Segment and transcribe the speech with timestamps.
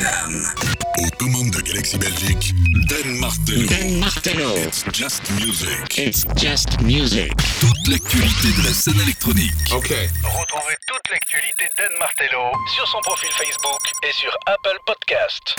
[0.00, 0.42] Dan.
[0.98, 2.54] Aux commandes de Galaxy Belgique,
[2.88, 3.66] Dan Martello.
[3.68, 4.56] Dan Martello.
[4.56, 5.98] It's just music.
[5.98, 7.32] It's just music.
[7.60, 9.52] Toute l'actualité de la scène électronique.
[9.72, 9.90] Ok.
[10.24, 15.56] Retrouvez toute l'actualité d'Anne Martello sur son profil Facebook et sur Apple Podcast.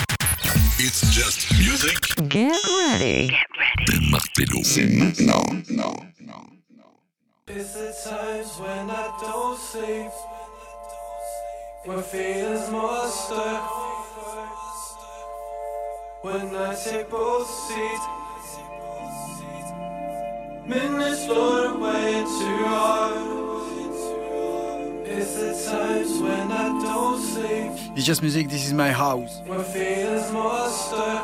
[0.79, 1.99] It's just music.
[2.27, 2.51] Get
[2.89, 3.31] ready.
[3.85, 4.63] Dan Martello.
[4.63, 5.45] C'est maintenant.
[7.47, 10.11] It's the times when I don't sleep,
[11.85, 12.71] when feelings
[16.21, 18.05] when I take both seats,
[20.65, 23.97] minutes float away into hours.
[25.13, 29.41] It's the times when I don't sleep, It's Just Music, This is My House.
[29.47, 31.19] when feelings muster,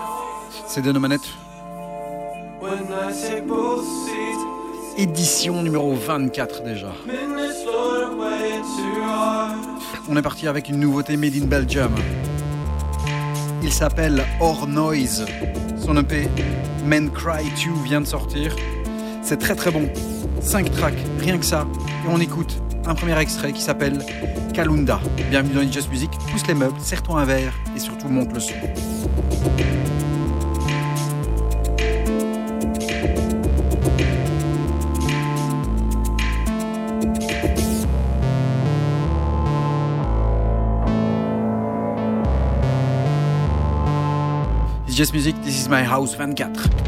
[0.68, 1.28] C'est de nos manettes.
[2.60, 4.44] when I take both seats,
[4.98, 6.92] Édition numéro 24 déjà.
[10.10, 11.92] On est parti avec une nouveauté made in Belgium.
[13.68, 15.26] Il s'appelle Or Noise.
[15.78, 16.30] Son EP
[16.86, 18.56] Men Cry 2 vient de sortir.
[19.22, 19.90] C'est très très bon.
[20.40, 21.68] 5 tracks, rien que ça.
[22.06, 24.00] Et on écoute un premier extrait qui s'appelle
[24.54, 25.02] Kalunda.
[25.30, 26.10] Bienvenue dans Just Music.
[26.32, 28.54] Pousse les meubles, serre-toi un verre et surtout monte le son.
[44.98, 46.87] Just Music, This is My House 24.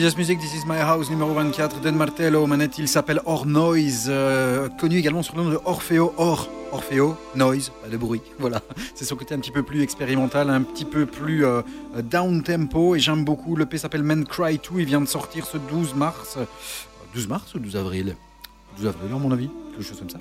[0.00, 4.06] Music, This is My House, numéro 24, Dan Martello, aux manettes, il s'appelle Or Noise,
[4.08, 6.48] euh, connu également sous le nom de Orfeo Or.
[6.72, 8.22] Orfeo, noise, pas de bruit.
[8.38, 8.62] Voilà,
[8.94, 11.60] c'est son côté un petit peu plus expérimental, un petit peu plus euh,
[12.02, 12.96] down tempo.
[12.96, 13.56] Et j'aime beaucoup.
[13.56, 14.80] Le P s'appelle Men Cry 2.
[14.80, 16.38] Il vient de sortir ce 12 mars.
[17.12, 18.16] 12 mars ou 12 avril?
[18.78, 20.18] 12 avril, à mon avis, quelque chose comme ça.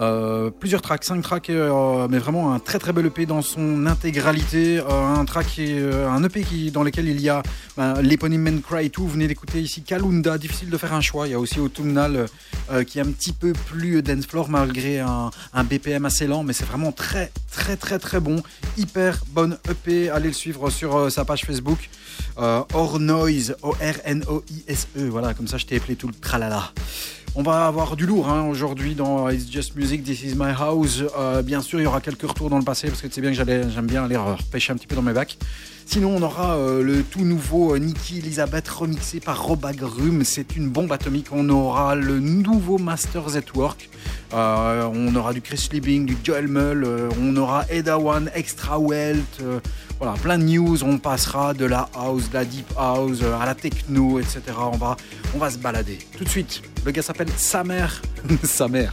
[0.00, 3.86] Euh, plusieurs tracks, 5 tracks, euh, mais vraiment un très très bel EP dans son
[3.86, 4.78] intégralité.
[4.78, 7.42] Euh, un track, EP qui, dans lequel il y a
[7.76, 9.02] ben, l'éponyme Cry 2.
[9.02, 11.28] Vous venez d'écouter ici Kalunda, difficile de faire un choix.
[11.28, 12.26] Il y a aussi Autumnal
[12.86, 15.30] qui est un petit peu plus dance floor malgré un,
[15.64, 18.42] BPM assez lent, mais c'est vraiment très très très très bon.
[18.78, 20.08] Hyper bonne EP.
[20.08, 21.90] Allez le suivre sur sa page Facebook.
[22.36, 25.08] Or Noise, O-R-N-O-I-S-E.
[25.08, 26.72] Voilà, comme ça je t'ai appelé tout le tralala.
[27.34, 31.02] On va avoir du lourd hein, aujourd'hui dans It's Just Music, This Is My House.
[31.18, 33.20] Euh, bien sûr, il y aura quelques retours dans le passé parce que tu sais
[33.22, 34.18] bien que j'aime bien aller
[34.50, 35.38] pêcher un petit peu dans mes bacs.
[35.86, 40.24] Sinon, on aura euh, le tout nouveau euh, Nicky Elizabeth remixé par Rob Agrum.
[40.24, 41.26] C'est une bombe atomique.
[41.32, 43.90] On aura le nouveau Masters at Work.
[44.32, 46.86] on aura du Chris Liebing, du Joel Mull.
[47.20, 49.42] on aura Eda One, Extra Welt.
[49.98, 50.82] Voilà, plein de news.
[50.82, 54.40] On passera de la house, de la deep house à la techno, etc.
[54.58, 54.96] On va,
[55.34, 55.98] on va se balader.
[56.16, 57.86] Tout de suite, le gars s'appelle Samer.
[58.42, 58.88] Samer.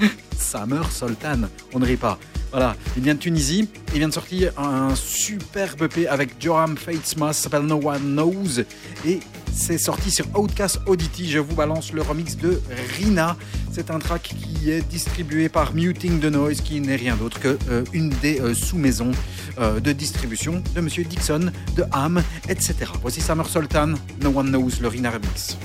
[0.36, 1.42] Samer Sultan.
[1.72, 2.18] On ne rit pas.
[2.52, 3.66] Voilà, il vient de Tunisie.
[3.94, 7.32] Il vient de sortir un superbe EP avec Joram Fatesma.
[7.32, 8.60] Ça s'appelle No One Knows.
[9.06, 9.20] Et
[9.54, 11.30] c'est sorti sur Outcast Oddity.
[11.30, 12.60] Je vous balance le remix de
[12.98, 13.36] Rina.
[13.72, 17.56] C'est un track qui est distribué par Muting the Noise, qui n'est rien d'autre que
[17.70, 19.12] euh, une des euh, sous-maisons
[19.58, 22.74] euh, de distribution de Monsieur Dixon, de Ham, etc.
[23.00, 25.56] Voici Summer Sultan, No One Knows, le Rina remix.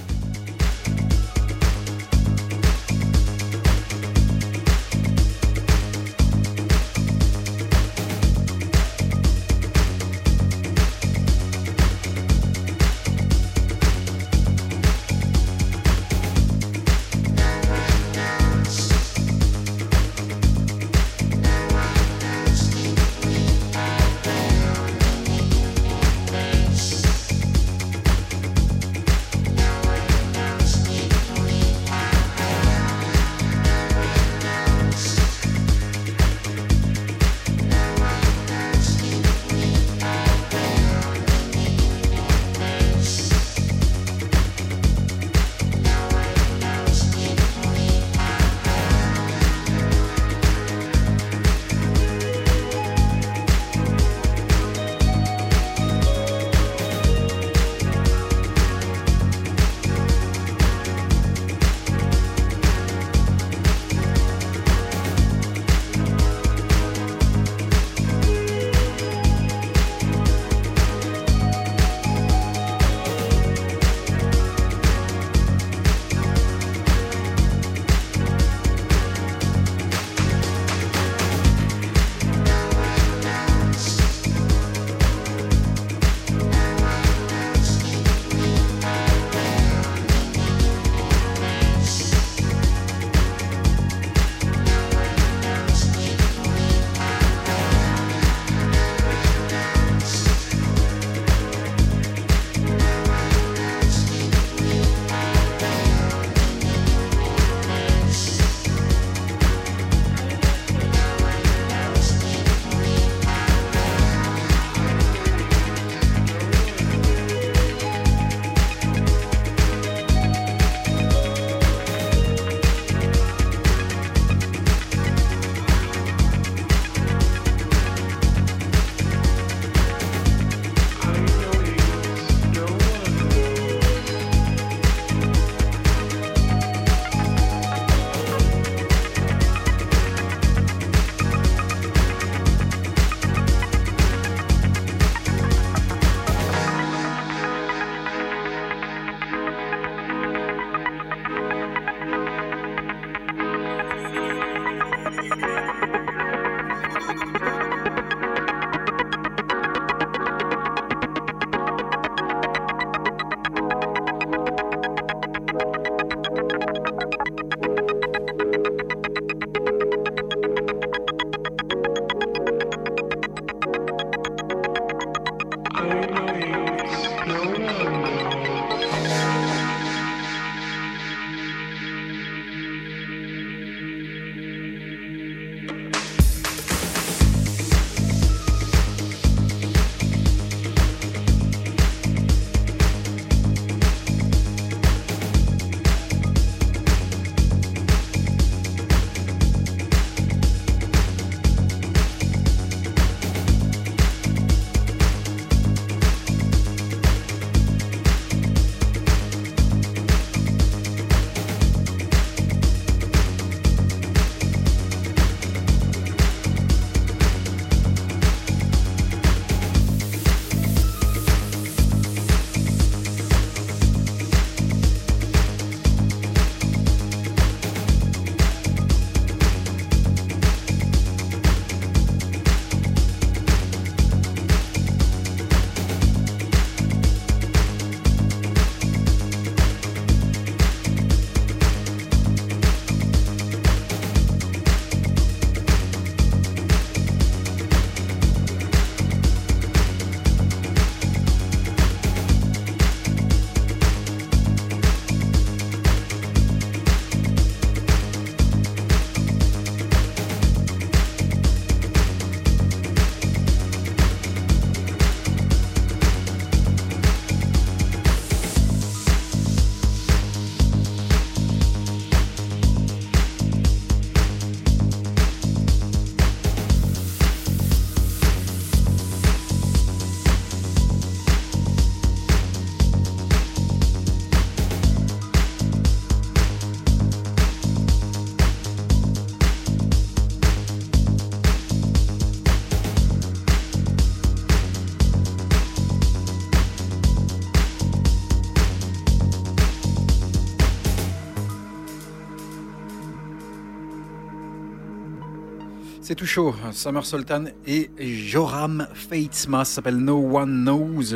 [306.08, 306.56] C'est tout chaud.
[306.72, 311.16] Summer Sultan et Joram Fatesma s'appelle No One Knows.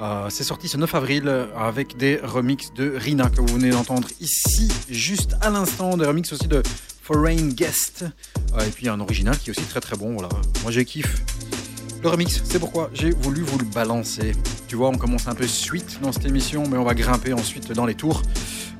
[0.00, 4.08] Euh, c'est sorti ce 9 avril avec des remixes de Rina que vous venez d'entendre
[4.18, 5.98] ici, juste à l'instant.
[5.98, 6.62] Des remixes aussi de
[7.02, 8.06] Foreign Guest.
[8.54, 10.14] Euh, et puis un original qui est aussi très très bon.
[10.14, 10.30] Voilà.
[10.62, 11.22] Moi j'ai kiff.
[12.02, 14.32] Le remix, c'est pourquoi j'ai voulu vous le balancer.
[14.68, 17.72] Tu vois, on commence un peu suite dans cette émission, mais on va grimper ensuite
[17.72, 18.22] dans les tours.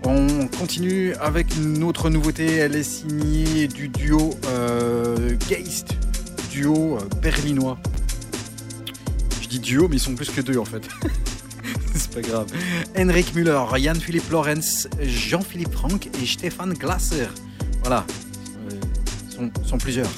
[0.04, 2.56] On continue avec une autre nouveauté.
[2.56, 5.96] Elle est signée du duo euh, Geist,
[6.50, 7.78] duo euh, berlinois.
[9.42, 10.88] Je dis duo, mais ils sont plus que deux en fait.
[11.94, 12.46] C'est pas grave.
[12.96, 17.28] Henrik Müller, Jan-Philippe Lorenz, Jean-Philippe Franck et Stéphane Glasser.
[17.82, 18.06] Voilà,
[19.26, 20.10] ils sont, sont plusieurs.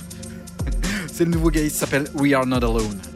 [1.12, 3.11] C'est le nouveau Geist, s'appelle We Are Not Alone.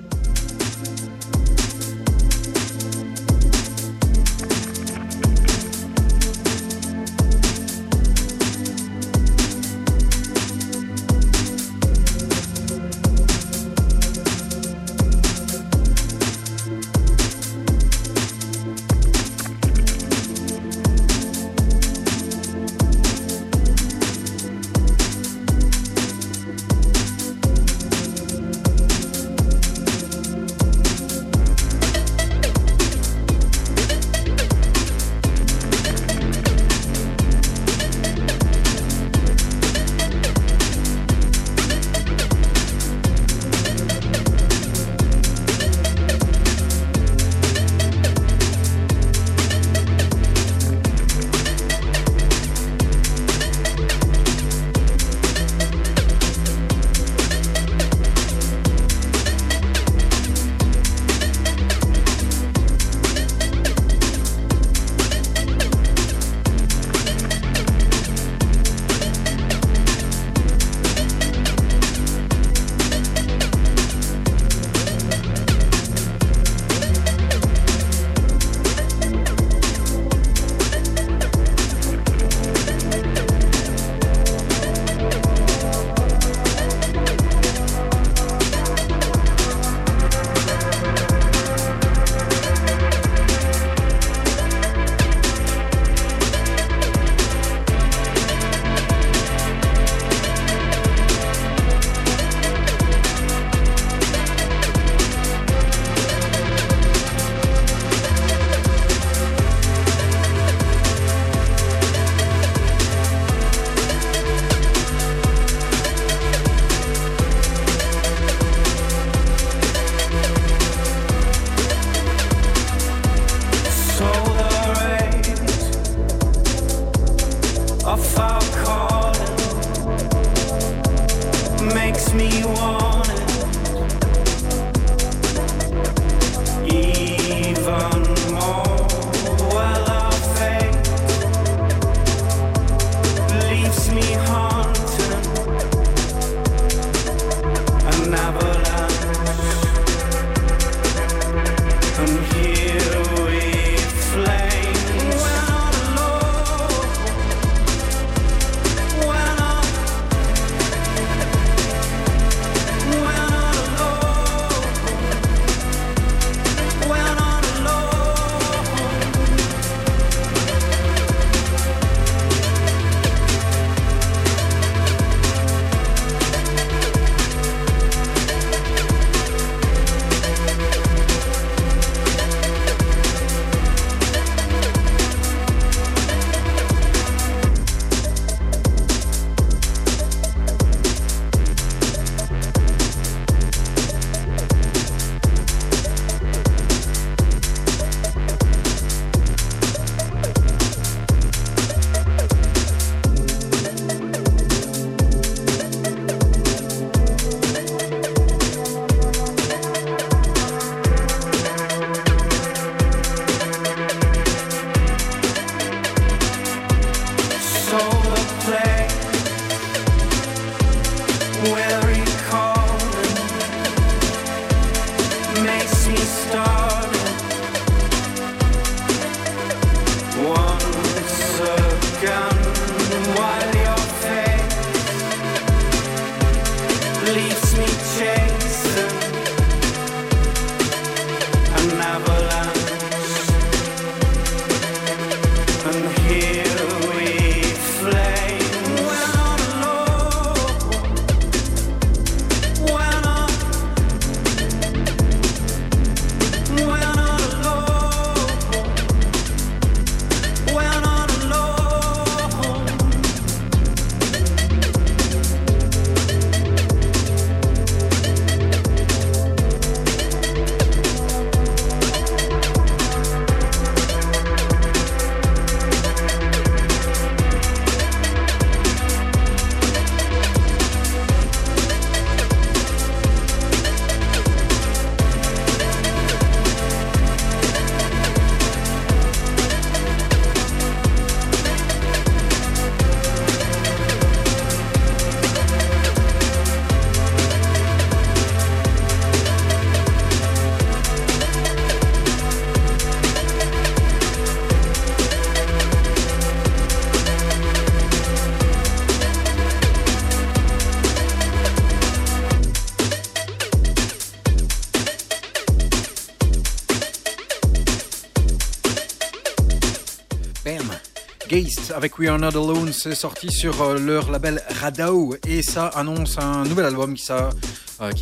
[321.74, 326.18] Avec We Are Not Alone, c'est sorti sur euh, leur label Radau et ça annonce
[326.18, 327.30] un nouvel album qui, euh,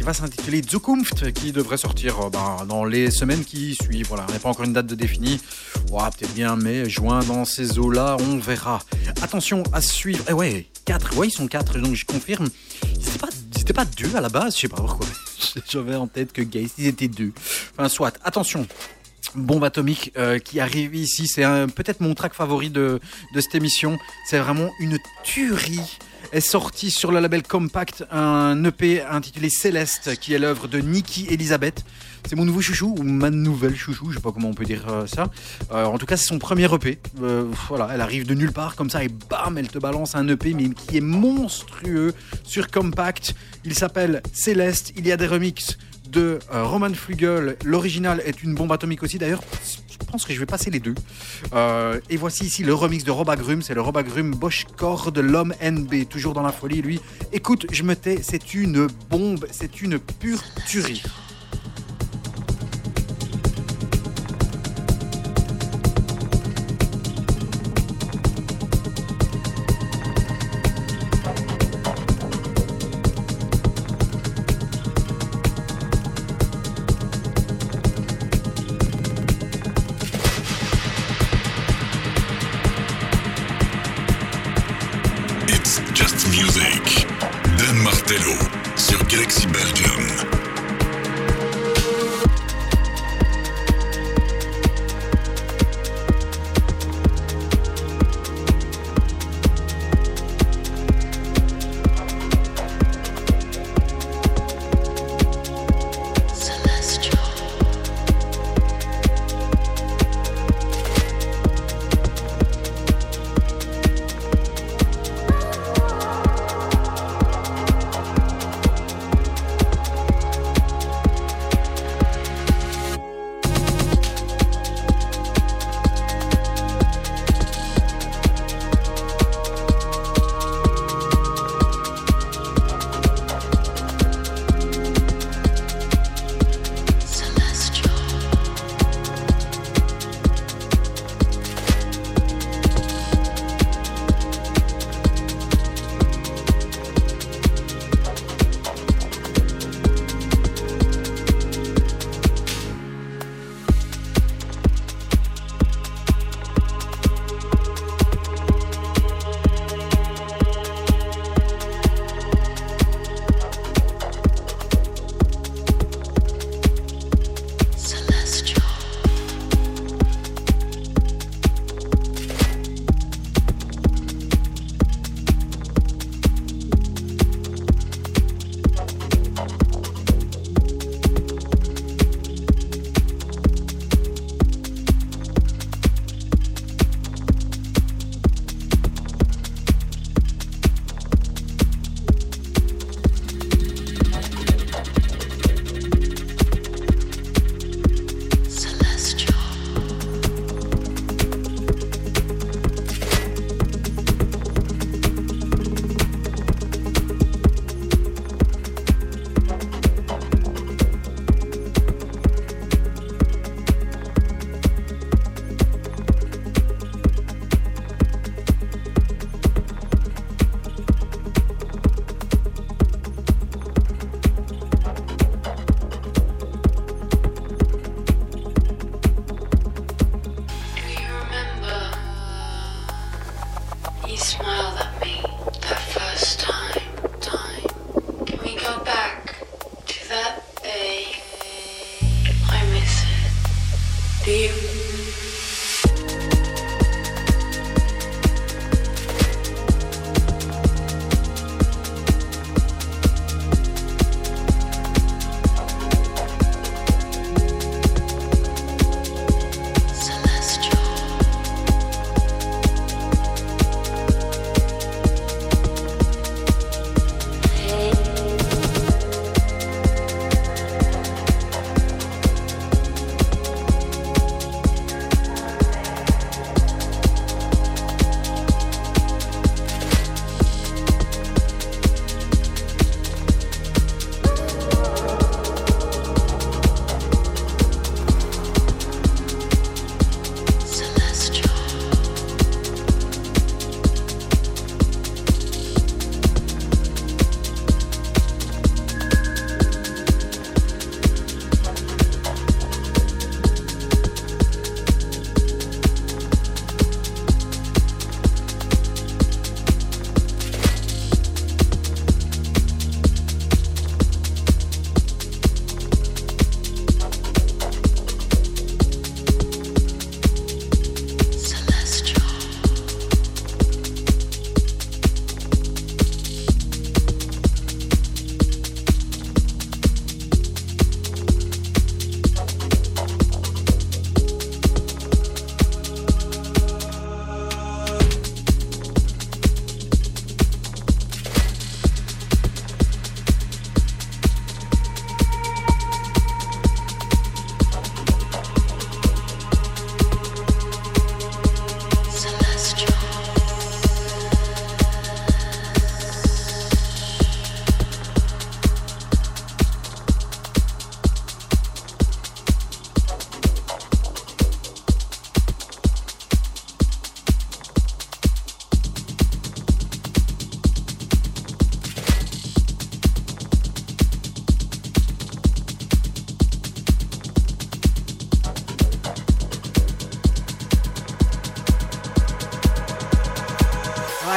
[0.02, 4.08] va s'intituler Zukunft qui devrait sortir euh, ben, dans les semaines qui suivent.
[4.08, 5.40] Voilà, on n'a pas encore une date de définie.
[5.90, 8.80] Ouais, peut-être bien mai, juin, dans ces eaux-là, on verra.
[9.22, 10.24] Attention à suivre.
[10.28, 12.48] Eh ouais, 4, ouais, ils sont 4, donc je confirme.
[12.82, 15.06] Ils pas, ils étaient pas deux à la base, je sais pas pourquoi.
[15.68, 17.32] J'avais en tête que Gaze, ils étaient deux.
[17.76, 18.66] Enfin, soit, attention.
[19.34, 21.44] Bombe atomique euh, qui arrive ici, c'est
[21.74, 23.00] peut-être mon track favori de,
[23.34, 23.98] de cette émission.
[24.26, 25.98] C'est vraiment une tuerie.
[26.32, 31.26] Est sorti sur le label Compact un EP intitulé Céleste, qui est l'œuvre de Nikki
[31.28, 31.84] Elisabeth.
[32.26, 34.84] C'est mon nouveau chouchou, ou ma nouvelle chouchou, je sais pas comment on peut dire
[34.88, 35.30] euh, ça.
[35.70, 36.98] Euh, en tout cas, c'est son premier EP.
[37.68, 40.54] Voilà, elle arrive de nulle part comme ça et bam, elle te balance un EP,
[40.54, 43.34] mais qui est monstrueux sur Compact.
[43.64, 44.92] Il s'appelle Céleste.
[44.96, 45.76] Il y a des remixes
[46.10, 47.56] de euh, Roman Flugel.
[47.64, 49.18] L'original est une bombe atomique aussi.
[49.18, 49.42] D'ailleurs,
[49.88, 50.94] je pense que je vais passer les deux.
[51.52, 53.62] Euh, et voici ici le remix de Rob Agrum.
[53.62, 56.08] C'est le Rob Agrum Bosch Core de l'homme NB.
[56.08, 57.00] Toujours dans la folie, lui.
[57.32, 58.20] Écoute, je me tais.
[58.22, 59.46] C'est une bombe.
[59.50, 61.02] C'est une pure tuerie.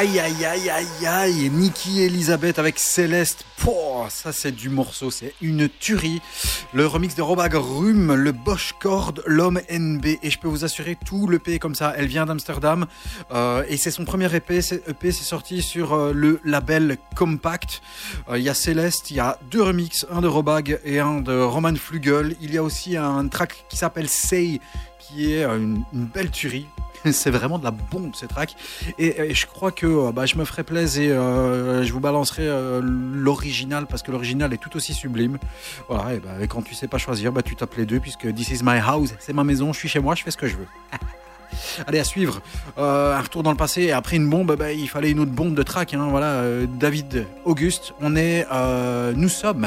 [0.09, 1.49] Aïe, aïe, aïe, aïe, aïe.
[1.49, 3.45] Nikki Elisabeth avec Céleste.
[4.09, 5.11] Ça, c'est du morceau.
[5.11, 6.21] C'est une tuerie.
[6.71, 10.05] Le remix de Robag Rum, le Bosch Cord, l'homme NB.
[10.23, 11.93] Et je peux vous assurer, tout le P comme ça.
[11.97, 12.85] Elle vient d'Amsterdam.
[13.33, 14.61] Euh, et c'est son premier EP.
[14.61, 17.81] C'est EP, c'est sorti sur euh, le label Compact.
[18.29, 20.05] Euh, Il y a Céleste, il y a deux remixes.
[20.09, 22.37] Un de Robag et un de Roman Flugel.
[22.39, 24.61] Il y a aussi un track qui s'appelle Say,
[24.99, 26.67] qui est une belle tuerie.
[27.11, 28.55] C'est vraiment de la bombe ces tracks.
[28.97, 32.47] Et, je crois que euh, bah, je me ferai plaisir et euh, je vous balancerai
[32.47, 35.37] euh, l'original parce que l'original est tout aussi sublime.
[35.89, 38.33] Voilà, et, bah, et quand tu sais pas choisir, bah, tu tapes les deux puisque
[38.33, 40.47] This is my house, c'est ma maison, je suis chez moi, je fais ce que
[40.47, 40.67] je veux.
[41.87, 42.41] Allez, à suivre.
[42.77, 43.83] Un retour dans le passé.
[43.83, 45.93] Et après une bombe, bah, il fallait une autre bombe de track.
[45.93, 47.93] hein, voilà, David Auguste.
[48.01, 48.45] On est,
[49.15, 49.65] nous sommes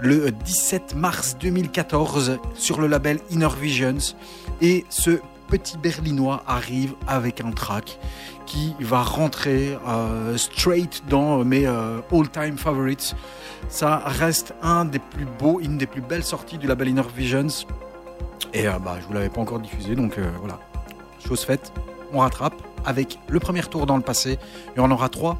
[0.00, 3.98] le 17 mars 2014 sur le label Inner Visions.
[4.62, 7.98] Et ce petit berlinois arrive avec un track
[8.46, 13.14] qui va rentrer euh, straight dans mes euh, all-time favorites.
[13.68, 17.66] Ça reste un des plus beaux, une des plus belles sorties du label Inner Visions.
[18.54, 20.58] Et euh, bah, je vous l'avais pas encore diffusé, donc voilà.
[21.26, 21.72] Chose faite,
[22.12, 22.54] on rattrape
[22.86, 24.38] avec le premier tour dans le passé.
[24.76, 25.38] Et on en aura trois,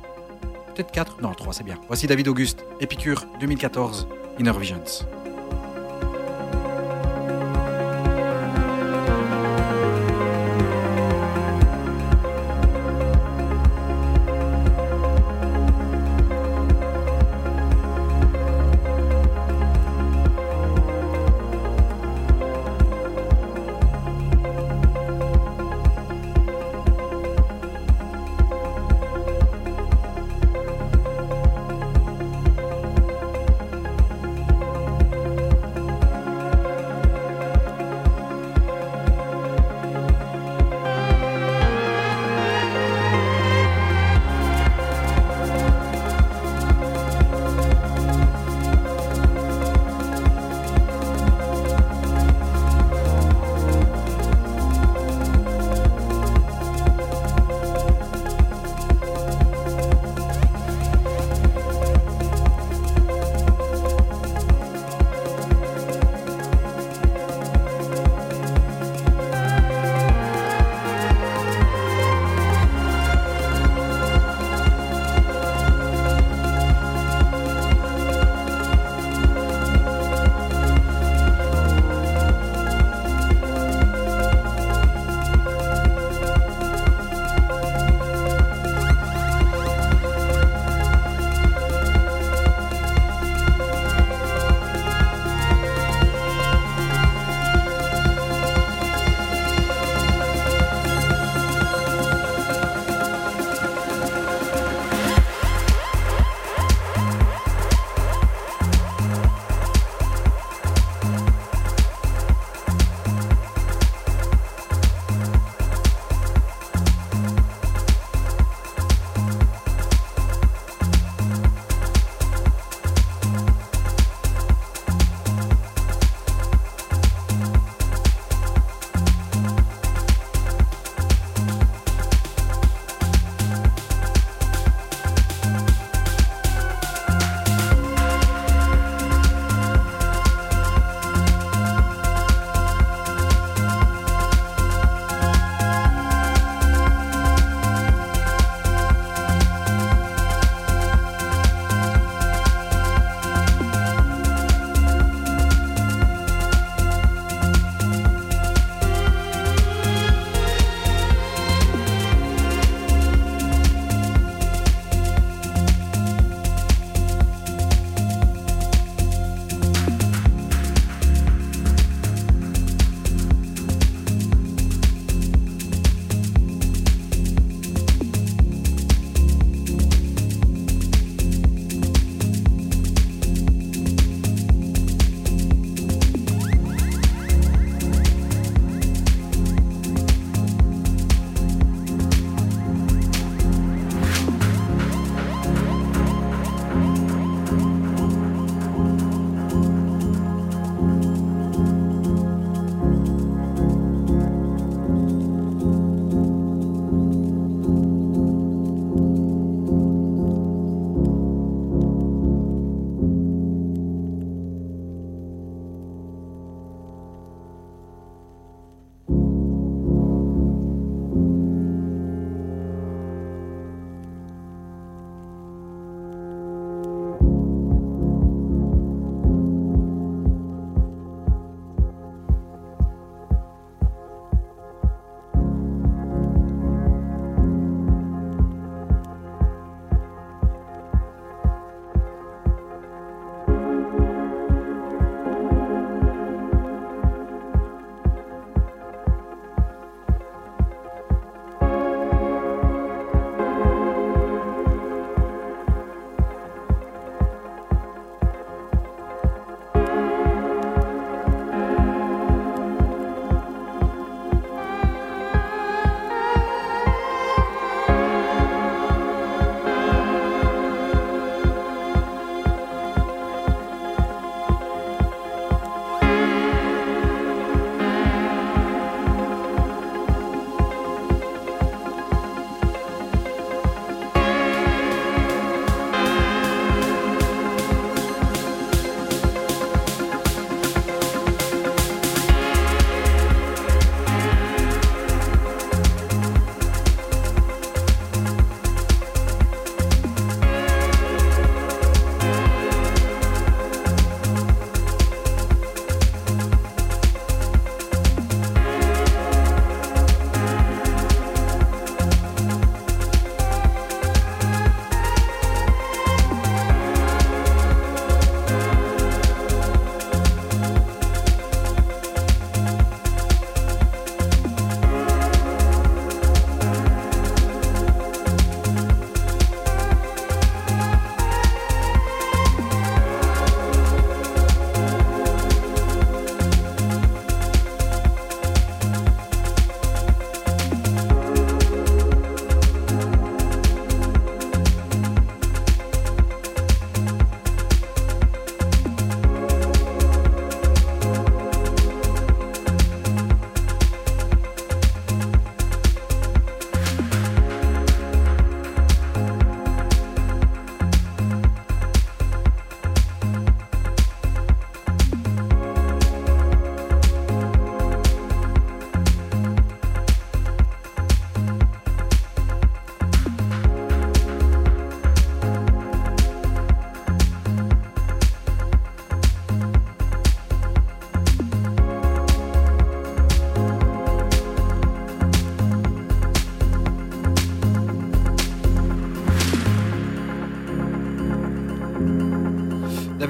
[0.75, 1.23] peut-être quatre.
[1.23, 1.79] Non, trois, c'est bien.
[1.87, 4.07] Voici David Auguste, Épicure 2014,
[4.39, 5.20] Inner Visions.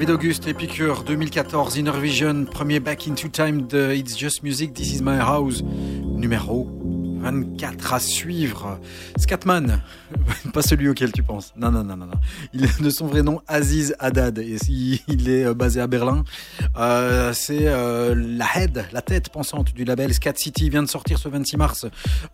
[0.01, 4.95] David Auguste, Epicure, 2014, Inner Vision, premier Back into Time de It's Just Music, This
[4.95, 6.67] is My House, numéro
[7.21, 8.79] 24 à suivre.
[9.17, 9.79] Scatman,
[10.53, 11.53] pas celui auquel tu penses.
[11.55, 12.07] Non, non, non, non.
[12.51, 14.57] Il est de son vrai nom Aziz Haddad et
[15.07, 16.23] il est euh, basé à Berlin.
[16.81, 20.69] Euh, c'est euh, la head, la tête pensante du label Scat City.
[20.69, 21.85] Vient de sortir ce 26 mars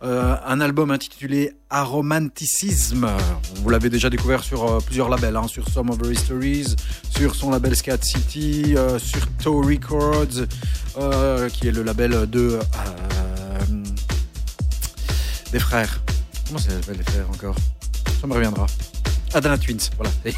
[0.02, 3.08] euh, un album intitulé Aromanticisme.
[3.56, 6.76] Vous l'avez déjà découvert sur plusieurs labels, hein, sur Some of Her Histories,
[7.10, 10.46] sur son label Scat City, sur Toe Records,
[11.52, 12.58] qui est le label de
[15.52, 16.00] des frères.
[16.46, 17.56] Comment s'appelle les frères encore?
[18.20, 18.66] Ça me reviendra.
[19.34, 20.10] Adana Twins, voilà.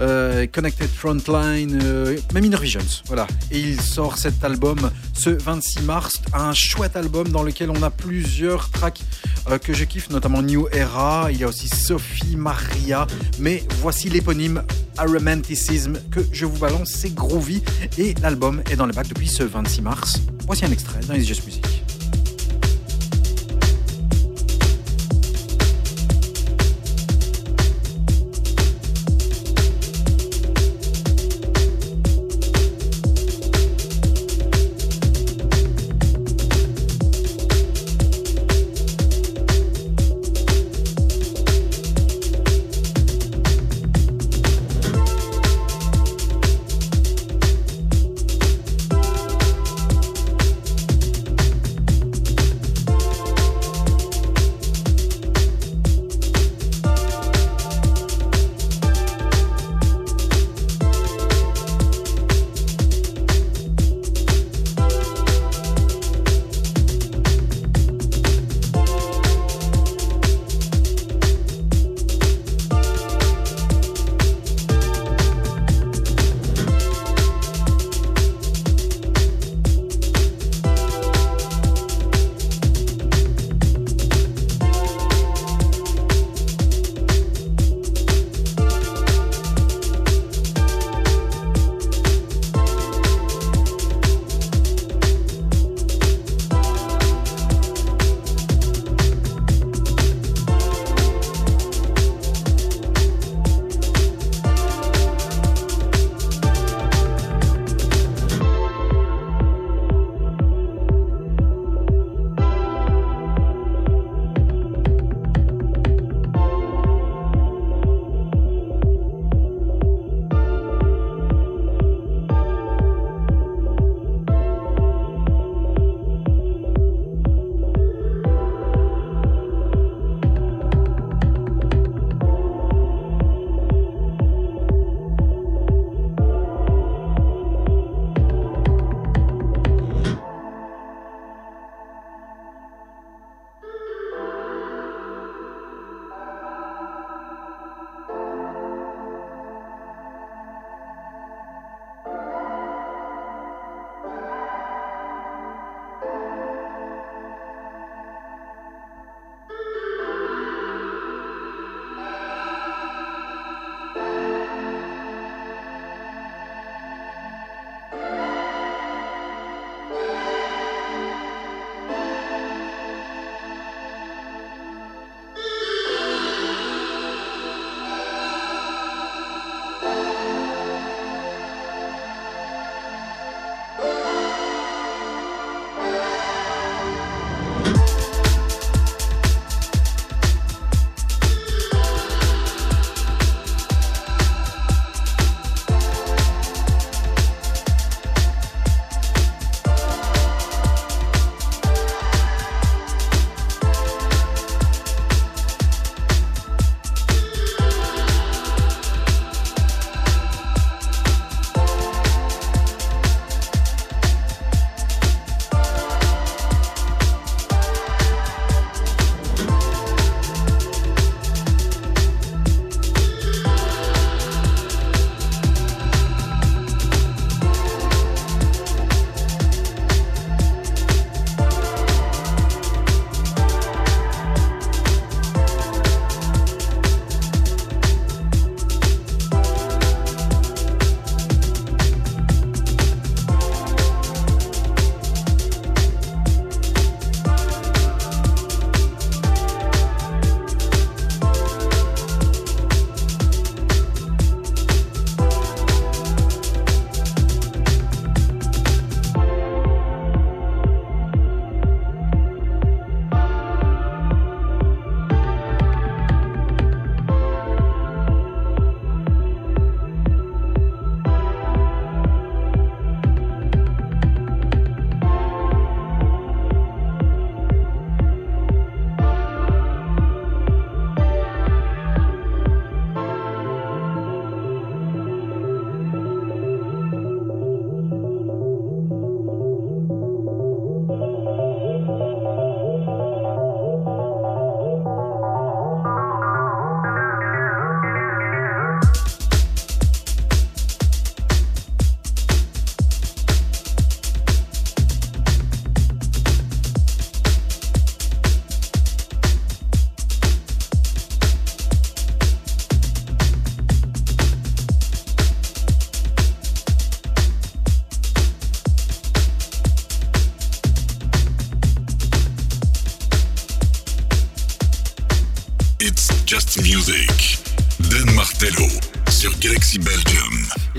[0.00, 3.26] Euh, Connected Frontline, euh, même Inner Visions, voilà.
[3.50, 7.90] Et il sort cet album ce 26 mars, un chouette album dans lequel on a
[7.90, 9.00] plusieurs tracks
[9.48, 13.06] euh, que je kiffe, notamment New Era, il y a aussi Sophie Maria,
[13.38, 14.62] mais voici l'éponyme
[14.98, 17.62] Aromanticism que je vous balance, c'est groovy
[17.98, 20.20] et l'album est dans les bacs depuis ce 26 mars.
[20.46, 21.64] Voici un extrait dans It's Just Music.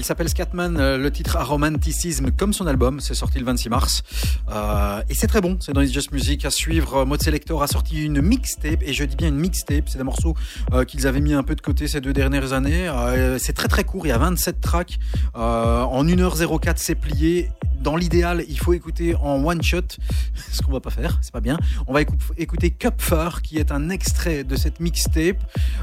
[0.07, 4.03] S'appelle Scatman, euh, le titre Aromanticisme comme son album, c'est sorti le 26 mars.
[4.49, 7.05] Euh, et c'est très bon, c'est dans It's Just Music à suivre.
[7.05, 10.35] Mode Selector a sorti une mixtape, et je dis bien une mixtape, c'est des morceaux
[10.73, 12.87] euh, qu'ils avaient mis un peu de côté ces deux dernières années.
[12.87, 14.99] Euh, c'est très très court, il y a 27 tracks.
[15.35, 17.49] Euh, en 1h04 c'est plié.
[17.79, 19.81] Dans l'idéal, il faut écouter en one shot,
[20.51, 21.59] ce qu'on va pas faire, c'est pas bien.
[21.85, 25.37] On va écou- écouter Cupfer, qui est un extrait de cette mixtape.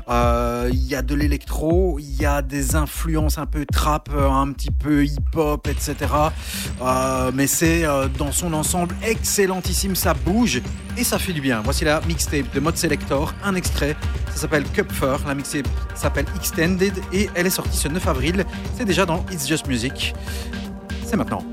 [0.09, 4.29] Euh, Il y a de l'électro, il y a des influences un peu trap, euh,
[4.29, 5.95] un petit peu hip-hop, etc.
[6.83, 10.63] Euh, mais c'est euh, dans son ensemble excellentissime, ça bouge
[10.97, 11.61] et ça fait du bien.
[11.63, 13.97] Voici la mixtape de Mode Selector, un extrait,
[14.31, 18.45] ça s'appelle Cupfer, la mixtape s'appelle Extended et elle est sortie ce 9 avril.
[18.77, 20.15] C'est déjà dans It's Just Music.
[21.05, 21.45] C'est maintenant.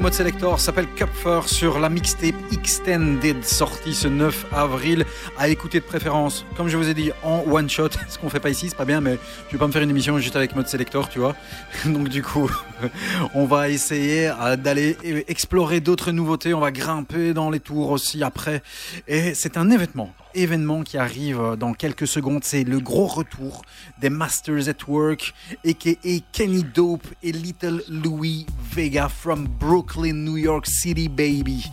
[0.00, 5.04] Mode Selector s'appelle Kupfer sur la mixtape Extended, sortie ce 9 avril.
[5.36, 7.90] À écouter de préférence, comme je vous ai dit, en one shot.
[8.08, 9.90] Ce qu'on fait pas ici, c'est pas bien, mais je vais pas me faire une
[9.90, 11.36] émission juste avec Mode Selector, tu vois.
[11.84, 12.50] Donc du coup,
[13.34, 14.96] on va essayer euh, d'aller
[15.28, 16.54] explorer d'autres nouveautés.
[16.54, 18.62] On va grimper dans les tours aussi après.
[19.06, 22.44] Et c'est un événement événement qui arrive dans quelques secondes.
[22.44, 23.62] C'est le gros retour
[24.00, 25.34] des Masters at Work,
[25.66, 26.18] a.k.a.
[26.32, 31.70] Kenny Dope et Little Louis Vega from Brooklyn, New York City, baby.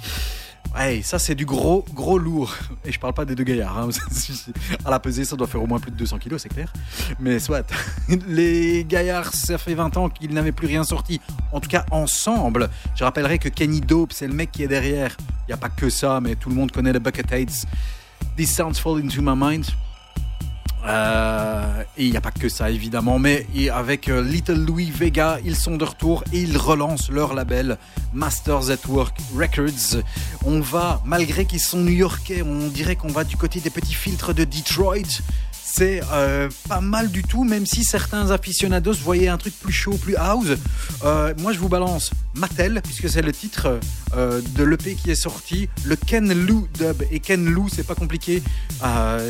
[0.75, 2.53] Ouais, ça c'est du gros, gros lourd.
[2.85, 3.77] Et je parle pas des deux gaillards.
[3.77, 3.89] Hein.
[4.85, 6.71] À la pesée, ça doit faire au moins plus de 200 kilos, c'est clair.
[7.19, 7.67] Mais soit.
[8.27, 11.19] Les gaillards, ça fait 20 ans qu'ils n'avaient plus rien sorti.
[11.51, 12.69] En tout cas, ensemble.
[12.95, 15.15] Je rappellerai que Kenny Dope, c'est le mec qui est derrière.
[15.47, 17.65] Il n'y a pas que ça, mais tout le monde connaît les Bucketheads.
[18.37, 19.65] This Sounds Fall Into My Mind.
[20.85, 25.39] Euh, et il n'y a pas que ça évidemment, mais avec euh, Little Louis Vega,
[25.43, 27.79] ils sont de retour et ils relancent leur label
[28.13, 30.03] Masters at Work Records.
[30.45, 34.35] On va, malgré qu'ils sont new-yorkais, on dirait qu'on va du côté des petits filtres
[34.35, 35.21] de Detroit
[35.77, 39.91] c'est euh, pas mal du tout, même si certains aficionados voyaient un truc plus chaud,
[39.91, 40.57] plus house.
[41.03, 43.79] Euh, moi, je vous balance Mattel, puisque c'est le titre
[44.15, 47.03] euh, de l'EP qui est sorti, le Ken Lou dub.
[47.11, 48.41] Et Ken Lou, c'est pas compliqué,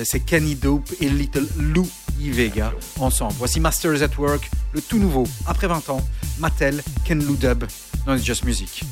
[0.06, 1.86] c'est Kenny Dope et Little Lou
[2.18, 2.72] Vega
[3.02, 3.34] ensemble.
[3.38, 6.02] Voici Masters at Work, le tout nouveau, après 20 ans,
[6.40, 7.66] Mattel, Ken Lou dub,
[8.06, 8.86] dans It's Just Music.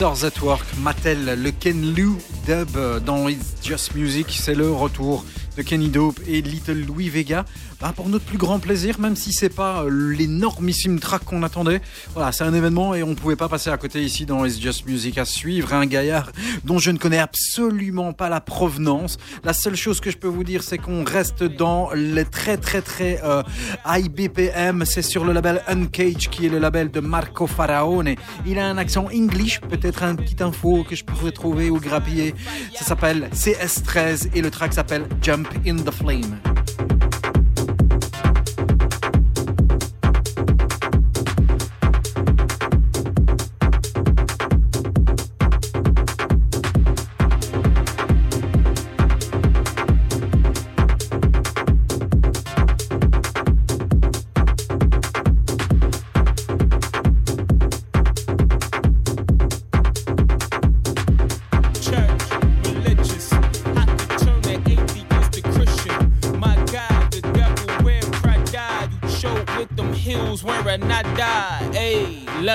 [0.00, 2.68] At Work, Mattel, le Ken Lou dub
[3.04, 5.24] dans It's Just Music, c'est le retour
[5.56, 7.44] de Kenny Dope et Little Louis Vega.
[7.80, 11.80] Bah, pour notre plus grand plaisir, même si c'est pas euh, l'énormissime track qu'on attendait.
[12.14, 14.86] Voilà, c'est un événement et on pouvait pas passer à côté ici dans It's Just
[14.86, 16.30] Music à suivre un gaillard
[16.68, 19.16] dont je ne connais absolument pas la provenance.
[19.42, 22.82] La seule chose que je peux vous dire, c'est qu'on reste dans les très très
[22.82, 23.42] très euh,
[23.86, 24.84] high BPM.
[24.84, 28.14] C'est sur le label Uncage qui est le label de Marco Faraone.
[28.46, 32.34] Il a un accent English, peut-être un petit info que je pourrais trouver ou grappiller.
[32.74, 36.38] Ça s'appelle CS13 et le track s'appelle Jump in the Flame.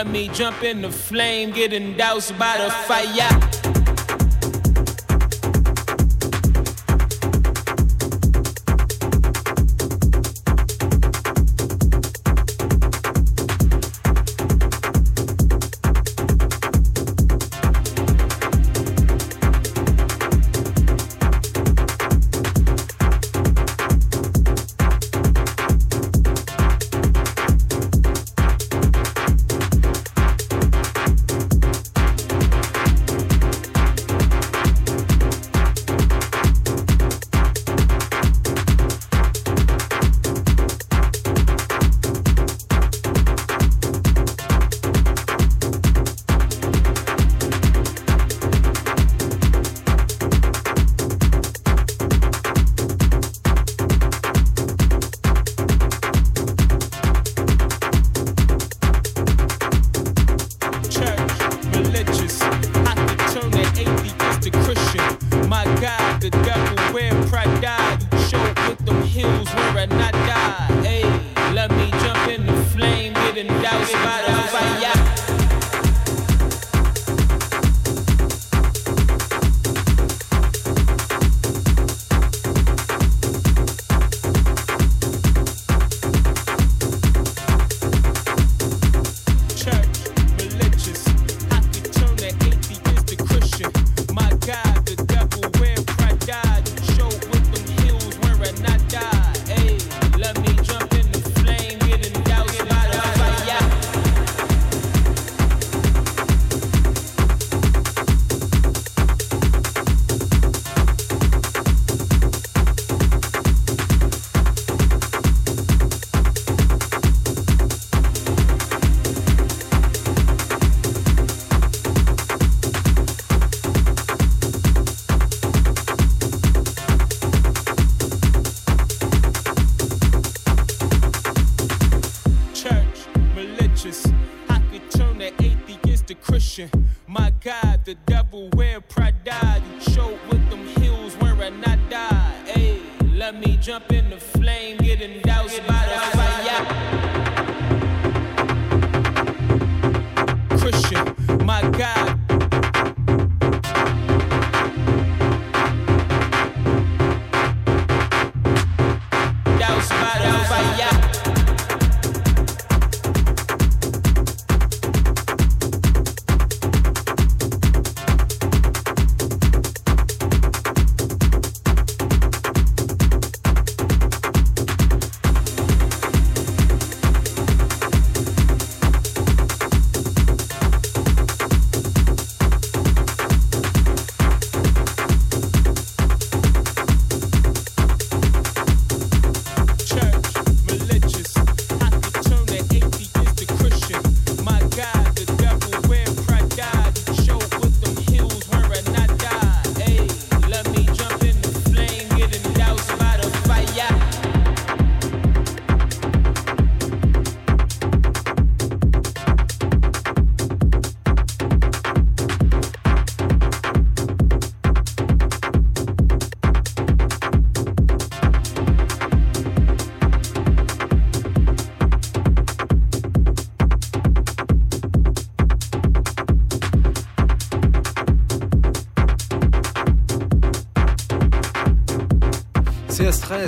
[0.07, 3.52] Me jump in the flame, getting doused by the fire.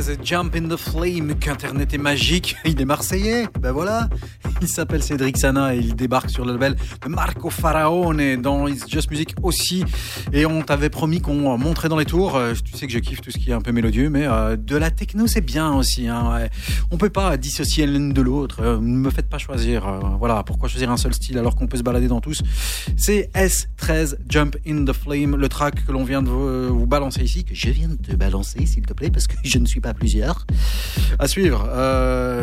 [0.05, 2.55] CS13, Jump in the Flame, qu'Internet est magique.
[2.65, 4.09] Il est marseillais, ben voilà.
[4.61, 8.89] Il s'appelle Cédric Sana et il débarque sur le label de Marco Faraone dans It's
[8.89, 9.83] Just Music aussi.
[10.31, 12.35] Et on t'avait promis qu'on montrait dans les tours.
[12.35, 14.55] Euh, tu sais que je kiffe tout ce qui est un peu mélodieux, mais euh,
[14.55, 16.07] de la techno c'est bien aussi.
[16.07, 16.47] Hein,
[16.89, 18.61] On peut pas dissocier l'une de l'autre.
[18.61, 19.85] Euh, ne me faites pas choisir.
[20.19, 22.41] voilà, pourquoi choisir un seul style alors qu'on peut se balader dans tous?
[22.95, 23.29] C'est
[23.85, 27.53] S13, Jump in the Flame, le track que l'on vient de vous, balancer ici, que
[27.53, 30.45] je viens de te balancer s'il te plaît, parce que je ne suis pas plusieurs.
[31.19, 31.67] À suivre.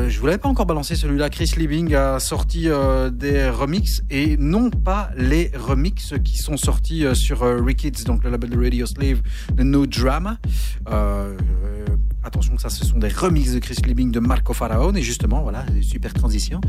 [0.08, 1.30] je vous l'avais pas encore balancé celui-là.
[1.30, 7.14] Chris Liebing sorti euh, des remixes et non pas les remixes qui sont sortis euh,
[7.14, 9.22] sur euh, Rickets, donc le label de Radio Slave,
[9.52, 10.38] de No Drama.
[12.24, 14.96] Attention que ça, ce sont des remixes de Chris Liebing de Marco Faraone.
[14.96, 16.60] Et justement, voilà, super transition.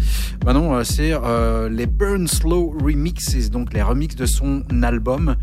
[0.43, 5.35] Bah non, euh, c'est euh, les Burn Slow Remixes, donc les remixes de son album.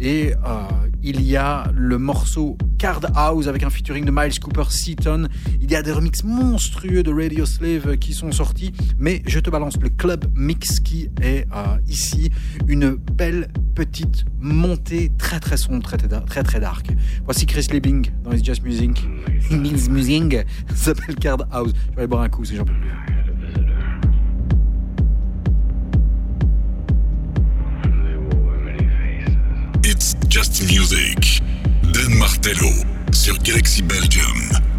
[0.00, 0.62] Et euh,
[1.02, 5.28] il y a le morceau Card House avec un featuring de Miles Cooper Seaton.
[5.60, 8.72] Il y a des remixes monstrueux de Radio Slave qui sont sortis.
[8.98, 11.46] Mais je te balance le Club Mix qui est
[11.88, 12.30] ici
[12.66, 16.88] une belle petite montée très très sombre, très très, très dark.
[17.24, 19.06] Voici Chris Liebing dans It's Just Music.
[19.58, 20.44] Means Musing
[20.74, 21.72] s'appelle Card House.
[21.90, 22.90] Je vais aller boire un coup si j'en peux plus.
[29.84, 31.42] It's Just Music.
[31.92, 32.70] Dan Martello
[33.12, 34.71] sur Galaxy Belgium.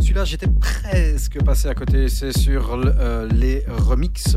[0.00, 2.08] Celui-là, j'étais presque passé à côté.
[2.08, 4.36] C'est sur euh, les remixes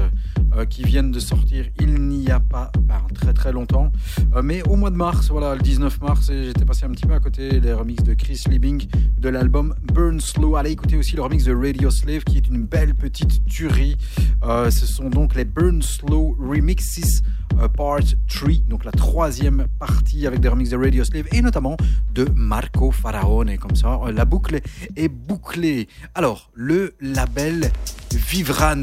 [0.55, 3.91] euh, qui viennent de sortir il n'y a pas ben, très très longtemps.
[4.35, 7.13] Euh, mais au mois de mars, voilà, le 19 mars, j'étais passé un petit peu
[7.13, 8.87] à côté les remixes de Chris Liebing
[9.17, 10.55] de l'album Burn Slow.
[10.55, 13.97] Allez écouter aussi le remix de Radio Slave qui est une belle petite tuerie.
[14.43, 17.21] ce sont donc les Burn Slow Remixes
[17.69, 21.77] Part 3, donc la troisième partie avec des remixes de Radio Slave et notamment
[22.13, 23.57] de Marco Faraone.
[23.57, 24.59] Comme ça, la boucle
[24.95, 25.87] est bouclée.
[26.13, 27.71] Alors, le label
[28.13, 28.81] Vivrant.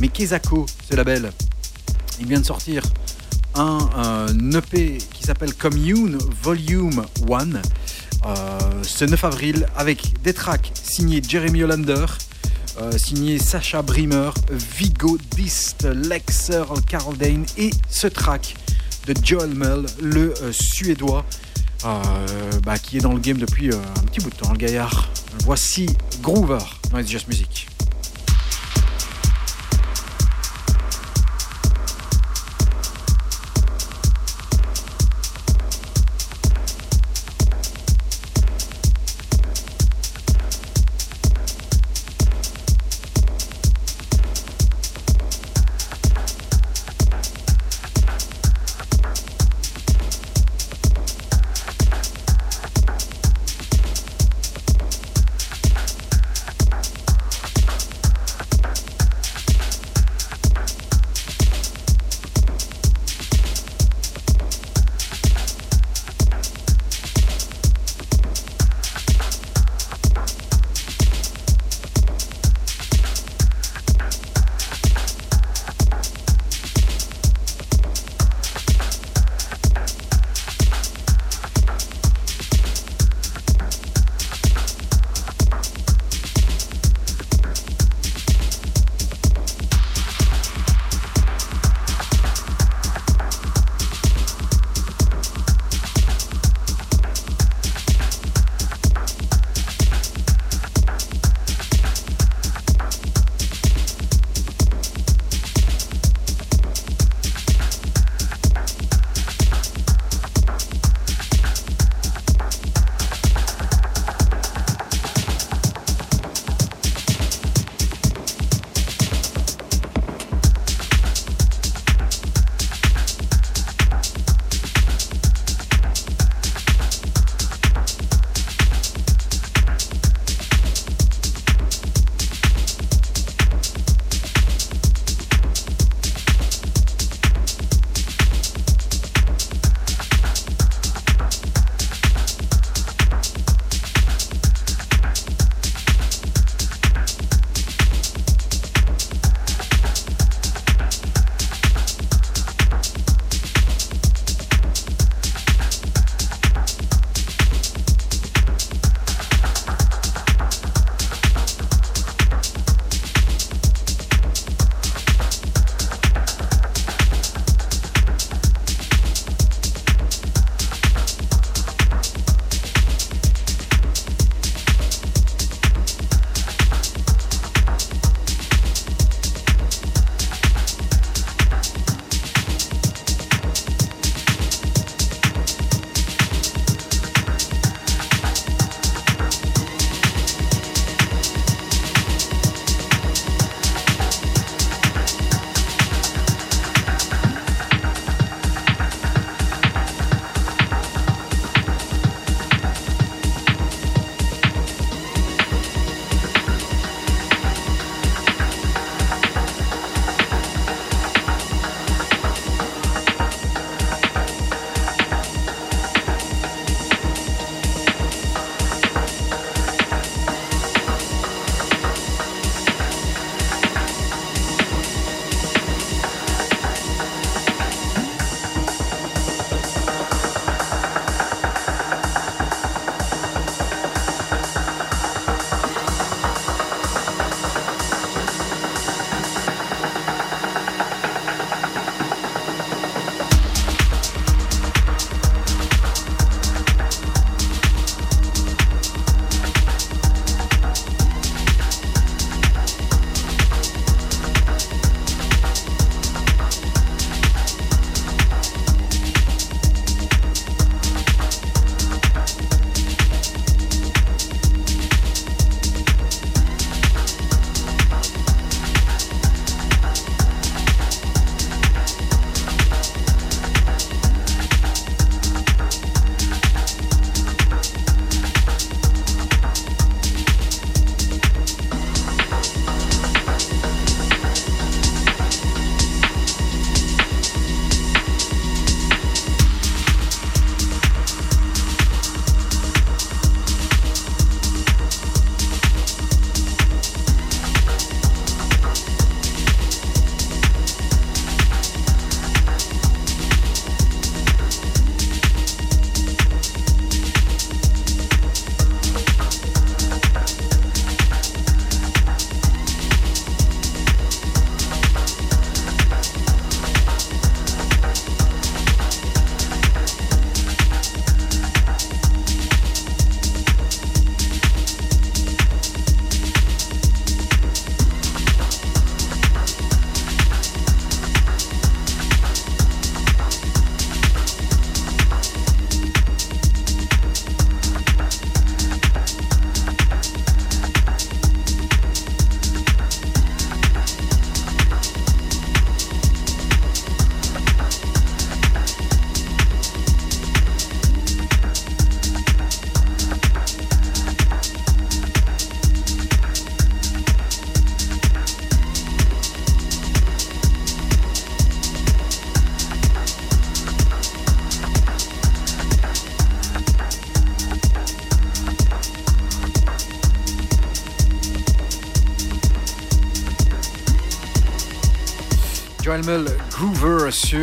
[0.00, 1.30] Mais Kezako, ce label,
[2.20, 2.82] il vient de sortir
[3.54, 7.54] un, EP qui s'appelle Commune Volume 1
[8.26, 12.06] euh, ce 9 avril avec des tracks signés Jeremy Hollander,
[12.80, 18.54] euh, signé Sacha Brimmer, Vigo Dist, Lex Earl Carl Dane et ce track
[19.06, 21.24] de Joel Mell, le euh, suédois,
[21.84, 25.08] euh, bah, qui est dans le game depuis un petit bout de temps, le gaillard.
[25.44, 25.86] Voici
[26.20, 26.58] Groover
[26.90, 27.68] dans It's Just Music.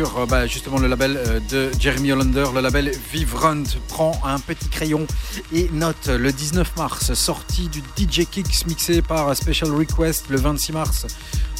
[0.02, 4.68] Euh, bah, justement le label euh, de Jeremy Hollander, le label Vivrant prend un petit
[4.68, 5.06] crayon
[5.52, 10.72] et note le 19 mars, sortie du DJ Kicks mixé par Special Request le 26
[10.72, 11.06] mars.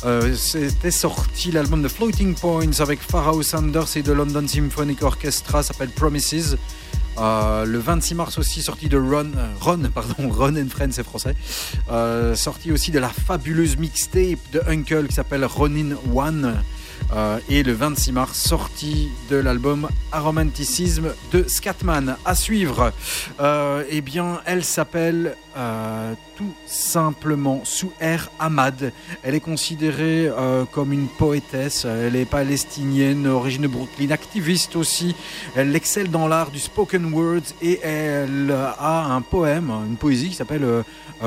[0.04, 5.62] Euh, c'était sorti l'album de Floating Points avec Pharaoh Sanders et de London Symphonic Orchestra,
[5.62, 6.58] s'appelle Promises.
[7.16, 11.34] Le 26 mars aussi, sorti de Ron, euh, Ron, pardon, Ron and Friends, c'est français.
[11.90, 16.62] Euh, sorti aussi de la fabuleuse mixtape de Uncle qui s'appelle Ronin One.
[17.14, 22.16] Euh, et le 26 mars, sortie de l'album Aromanticisme de Scatman.
[22.24, 22.92] À suivre,
[23.40, 28.92] euh, eh bien, elle s'appelle euh, tout simplement Souher Ahmad.
[29.22, 30.28] Elle est considérée
[30.72, 31.84] comme une poétesse.
[31.84, 35.14] Elle est palestinienne, origine de Brooklyn, activiste aussi.
[35.54, 40.34] Elle excelle dans l'art du spoken word et elle a un poème, une poésie qui
[40.34, 40.66] s'appelle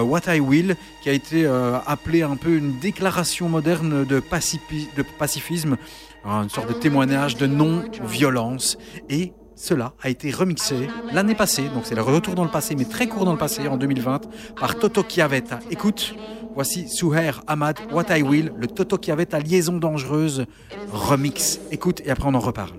[0.03, 4.87] What I Will, qui a été euh, appelée un peu une déclaration moderne de, pacifi-
[4.95, 5.77] de pacifisme,
[6.25, 8.77] une sorte de témoignage de non-violence.
[9.09, 12.85] Et cela a été remixé l'année passée, donc c'est le retour dans le passé, mais
[12.85, 14.21] très court dans le passé, en 2020,
[14.59, 15.59] par Toto Chiavetta.
[15.71, 16.15] Écoute,
[16.53, 20.45] voici Souher Ahmad, What I Will, le Toto Chiavetta Liaison Dangereuse
[20.91, 21.59] remix.
[21.71, 22.75] Écoute, et après on en reparle.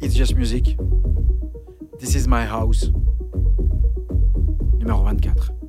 [0.00, 0.78] It's Just Music.
[2.00, 2.90] This is my house.
[4.78, 5.61] Numéro 24.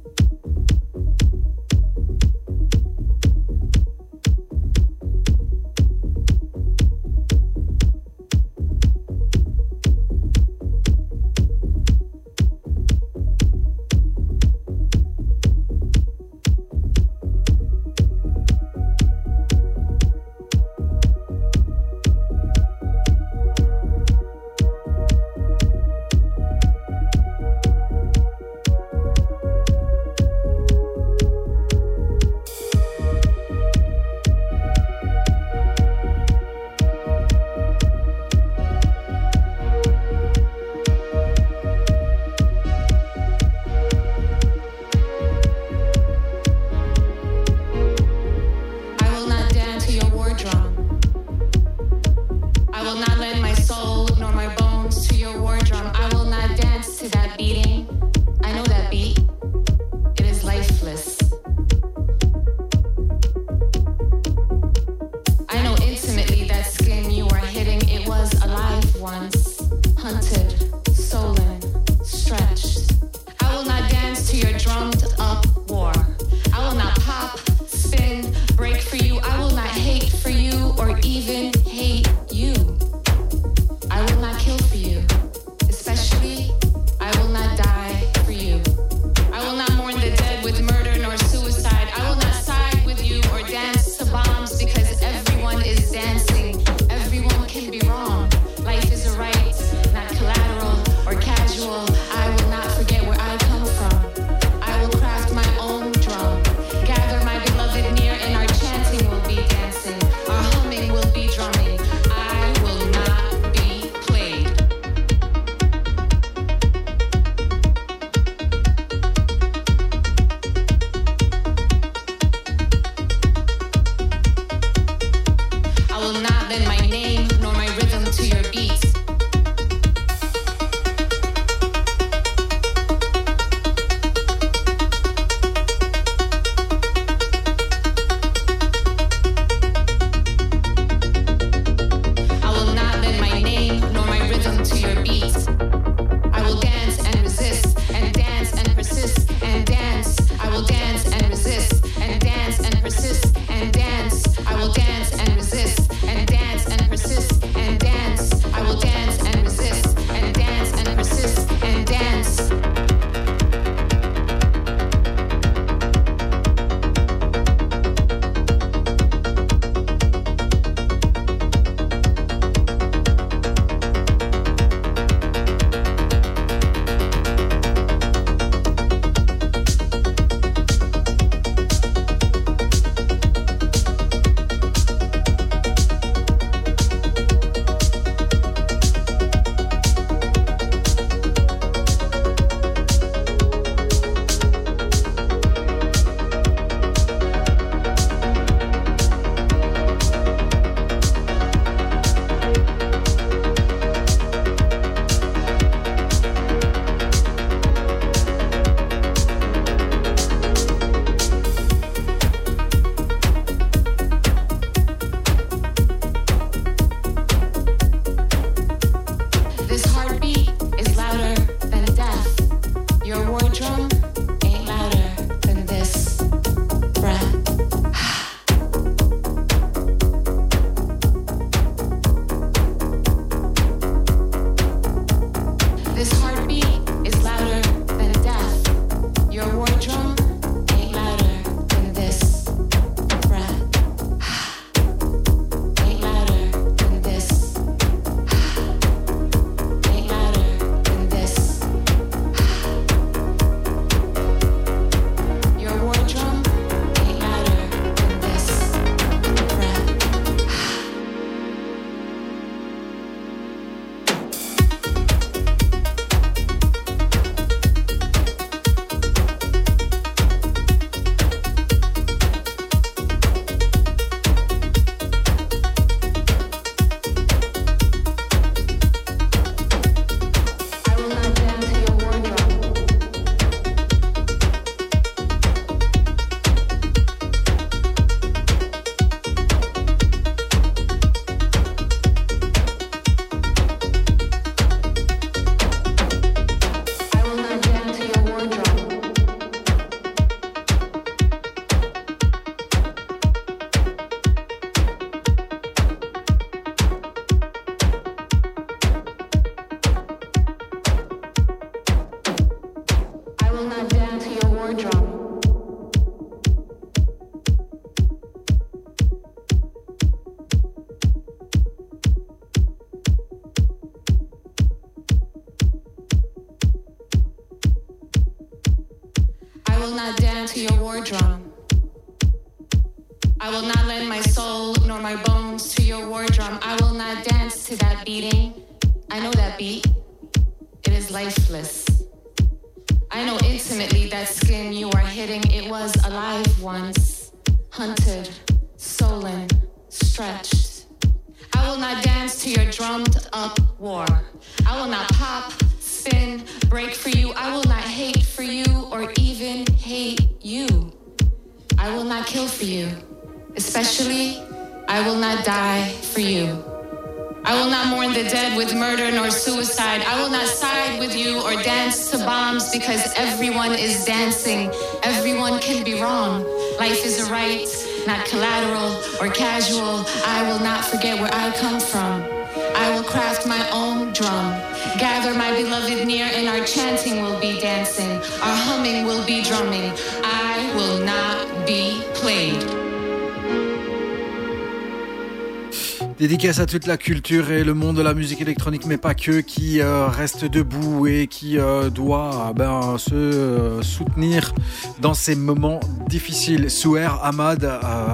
[396.66, 400.08] Toute la culture et le monde de la musique électronique, mais pas que, qui euh,
[400.08, 404.54] reste debout et qui euh, doit ben, se euh, soutenir
[405.02, 406.70] dans ces moments difficiles.
[406.70, 407.70] Souer Ahmad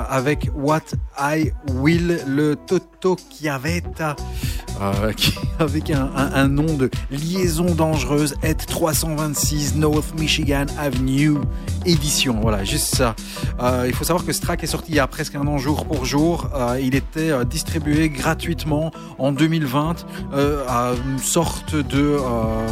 [0.09, 0.81] avec What
[1.19, 4.15] I Will, le Toto Chiavetta,
[4.81, 5.11] euh,
[5.59, 11.37] avec un, nom de liaison dangereuse, et 326 North Michigan Avenue
[11.85, 12.39] édition.
[12.41, 13.15] Voilà, juste ça.
[13.61, 15.57] Euh, il faut savoir que ce track est sorti il y a presque un an
[15.57, 16.49] jour pour jour.
[16.55, 22.17] Euh, il était distribué gratuitement en 2020 euh, à une sorte de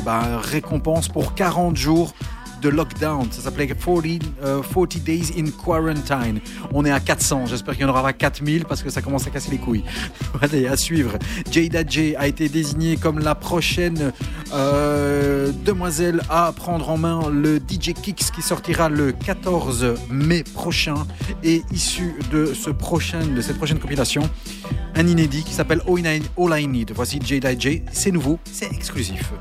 [0.06, 2.14] bah, récompense pour 40 jours
[2.62, 3.28] de lockdown.
[3.32, 4.06] Ça s'appelait 40,
[4.44, 6.40] euh, 40 Days in Quarantine.
[6.74, 7.48] On est à 400.
[7.48, 9.84] J'espère qu'il y en aura 4000 parce que ça commence à casser les couilles.
[10.42, 11.18] Allez, à suivre.
[11.52, 14.12] Jada J a été désignée comme la prochaine
[14.54, 21.06] euh, demoiselle à prendre en main le DJ Kicks qui sortira le 14 mai prochain
[21.44, 24.30] et issu de ce prochain, de cette prochaine compilation,
[24.96, 26.92] un inédit qui s'appelle All I All I Need.
[26.96, 27.84] Voici Jada J.
[27.92, 29.32] C'est nouveau, c'est exclusif.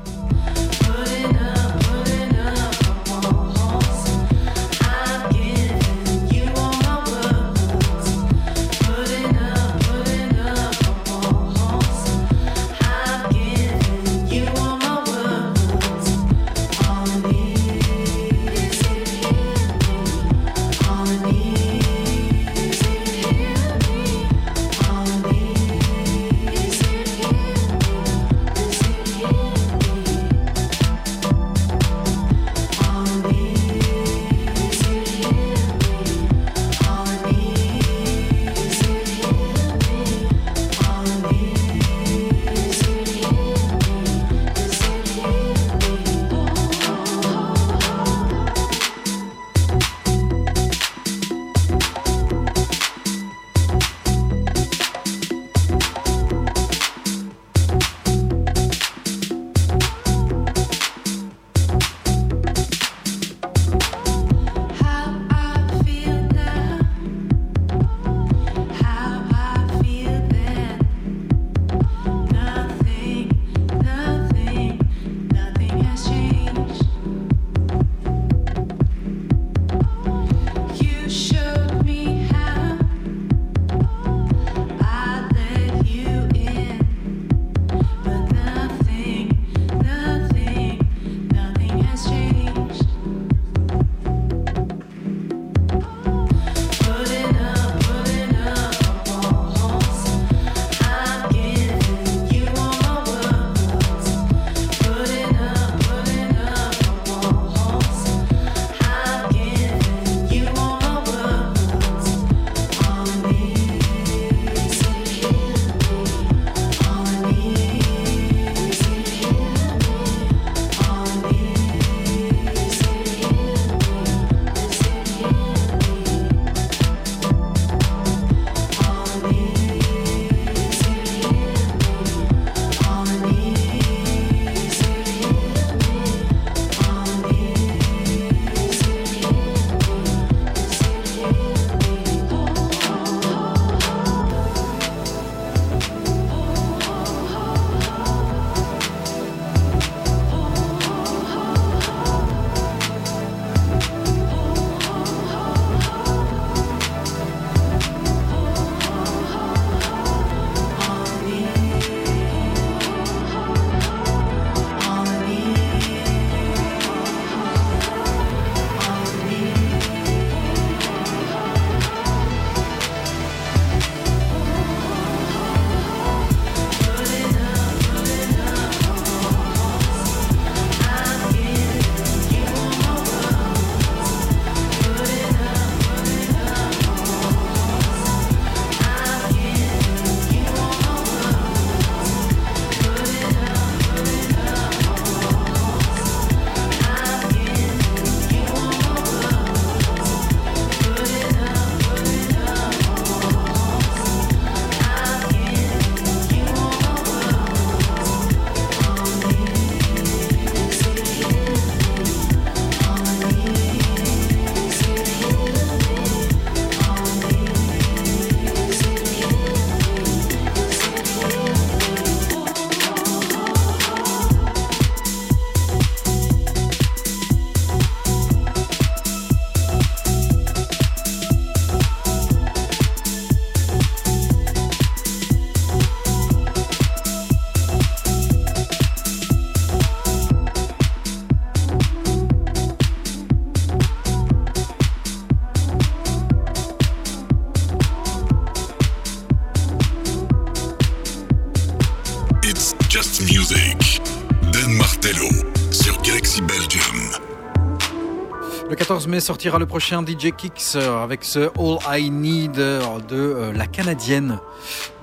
[259.19, 263.65] Sortira le prochain DJ Kicks euh, avec ce All I Need euh, de euh, la
[263.67, 264.39] canadienne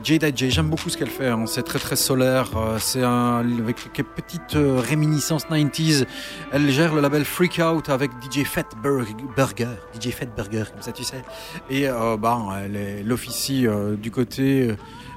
[0.02, 0.50] Jada J.
[0.50, 1.44] J'aime beaucoup ce qu'elle fait, hein.
[1.46, 6.04] c'est très très solaire, c'est avec quelques petites réminiscences 90s.
[6.52, 9.66] Elle gère le label Freak Out avec DJ Fat Burger,
[9.98, 11.22] DJ Fat Burger, comme ça tu sais.
[11.70, 14.74] Et euh, bah, elle, est- elle officie euh, du côté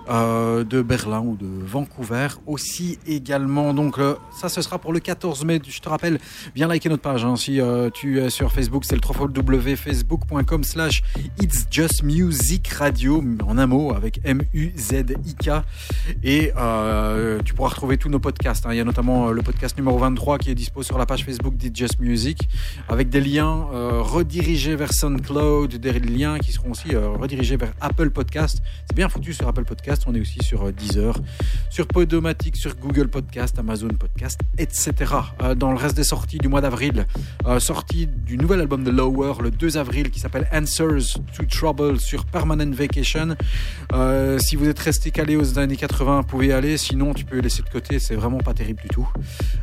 [0.08, 3.74] de Berlin ou de Vancouver aussi également.
[3.74, 5.60] Donc euh, ça, ce sera pour le 14 mai.
[5.68, 6.20] Je te rappelle,
[6.56, 7.26] viens liker notre page.
[7.26, 7.36] hein.
[7.36, 11.04] Si euh, tu es sur Facebook, c'est le www.facebook.com slash
[11.42, 15.50] It's Just Music Radio, en un mot, avec M-U-Z-I-K.
[16.24, 18.66] Et euh, tu pourras retrouver tous nos podcasts.
[18.66, 18.70] hein.
[18.74, 21.24] Il y a notamment euh, le podcast numéro 23 qui est dispo sur la page
[21.26, 22.48] Facebook d'It's Just Music,
[22.88, 27.74] avec des liens euh, redirigés vers SoundCloud, des liens qui seront aussi euh, redirigés vers
[27.82, 28.62] Apple Podcast.
[28.88, 29.97] C'est bien foutu sur Apple Podcast.
[30.06, 31.16] On est aussi sur euh, Deezer,
[31.70, 34.94] sur Podomatic, sur Google Podcast, Amazon Podcast, etc.
[35.42, 37.08] Euh, dans le reste des sorties du mois d'avril,
[37.46, 42.00] euh, sortie du nouvel album de Lower le 2 avril qui s'appelle Answers to Trouble
[42.00, 43.36] sur Permanent Vacation.
[44.40, 46.78] Si vous êtes resté calé aux années 80, vous pouvez y aller.
[46.78, 48.00] Sinon, tu peux laisser de côté.
[48.00, 49.08] C'est vraiment pas terrible du tout.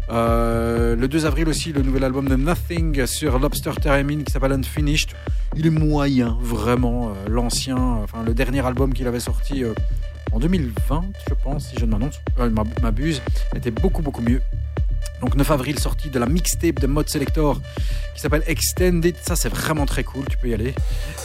[0.09, 5.11] Le 2 avril aussi, le nouvel album de Nothing sur Lobster Theremin qui s'appelle Unfinished.
[5.57, 7.13] Il est moyen, vraiment.
[7.29, 9.65] L'ancien, enfin le dernier album qu'il avait sorti
[10.35, 12.51] en 2020, je pense, si je ne m'annonce, euh,
[12.83, 13.23] m'abuse,
[13.55, 14.41] était beaucoup beaucoup mieux.
[15.25, 17.59] Donc 9 avril, sortie de la mixtape de Mode Selector
[18.15, 19.17] qui s'appelle Extended.
[19.23, 20.75] Ça, c'est vraiment très cool, tu peux y aller.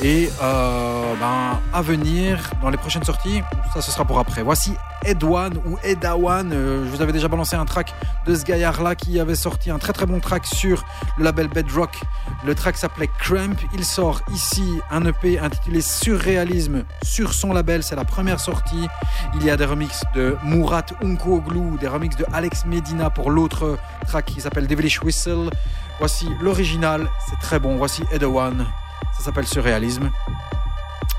[0.02, 3.42] Et euh, ben, à venir, dans les prochaines sorties,
[3.74, 4.42] ça, ce sera pour après.
[4.42, 4.74] Voici
[5.04, 6.50] Edwan ou Edawan.
[6.54, 7.94] Euh, je vous avais déjà balancé un track
[8.26, 10.86] de ce gaillard-là qui avait sorti un très très bon track sur
[11.18, 12.00] le label Bedrock.
[12.46, 13.56] Le track s'appelait Cramp.
[13.74, 17.84] Il sort ici un EP intitulé Surréalisme sur son label.
[17.84, 18.88] C'est la première sortie.
[19.36, 23.78] Il y a des remixes de Murat Unkooglu, des remixes de Alex Medina pour l'autre
[24.08, 25.50] track qui s'appelle Devilish Whistle.
[26.00, 27.78] Voici l'original, c'est très bon.
[27.78, 28.66] Voici Edawan,
[29.18, 30.10] ça s'appelle Surréalisme.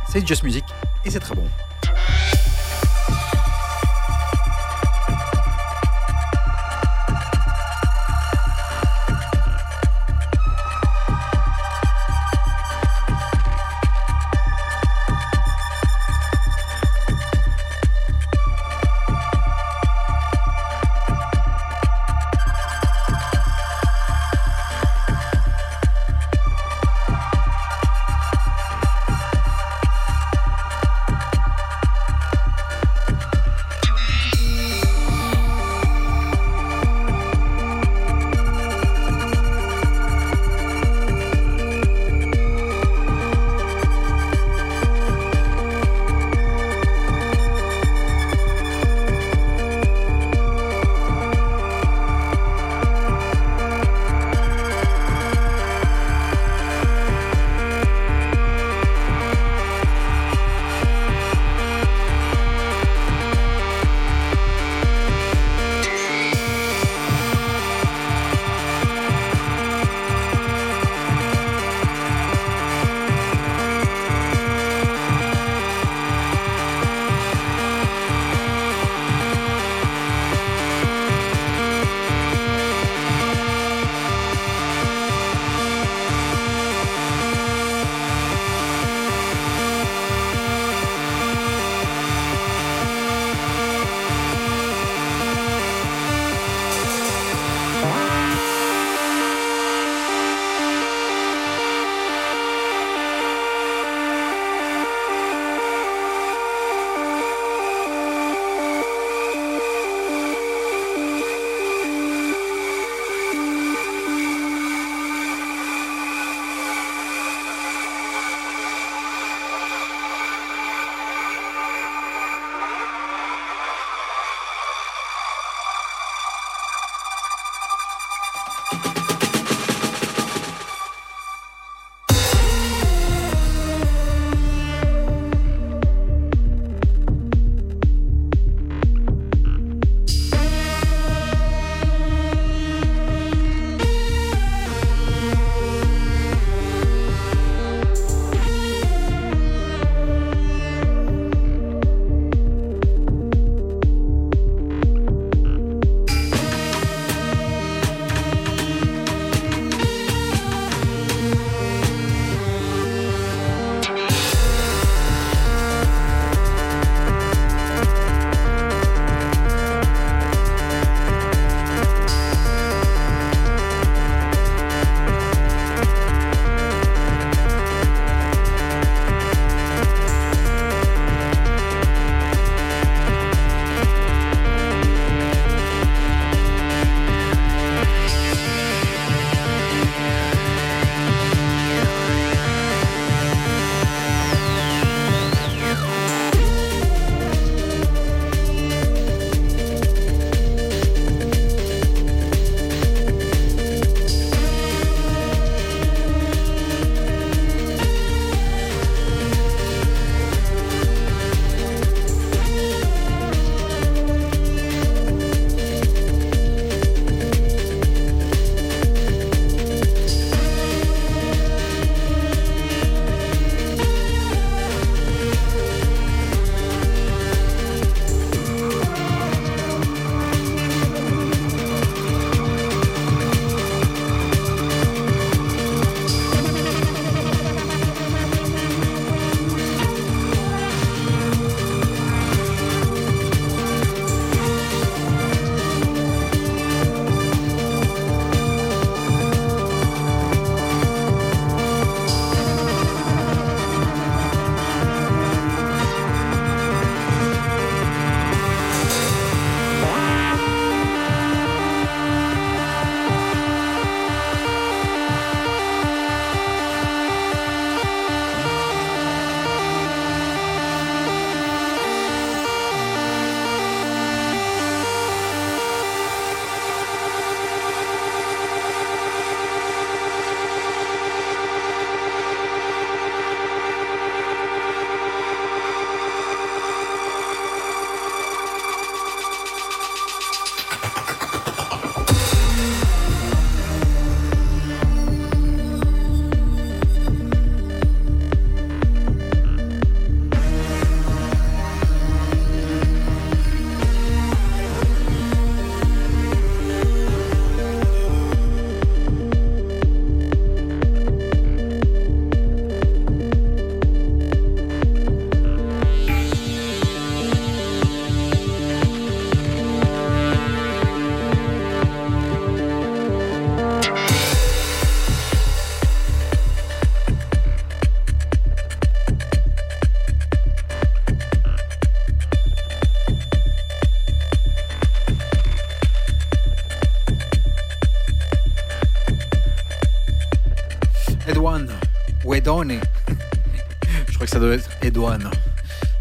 [0.09, 0.65] C'est Just Music
[1.05, 1.47] et c'est très bon.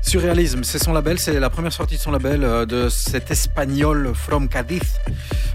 [0.01, 4.11] Surréalisme, c'est son label, c'est la première sortie de son label euh, de cet espagnol
[4.13, 4.81] From Cadiz,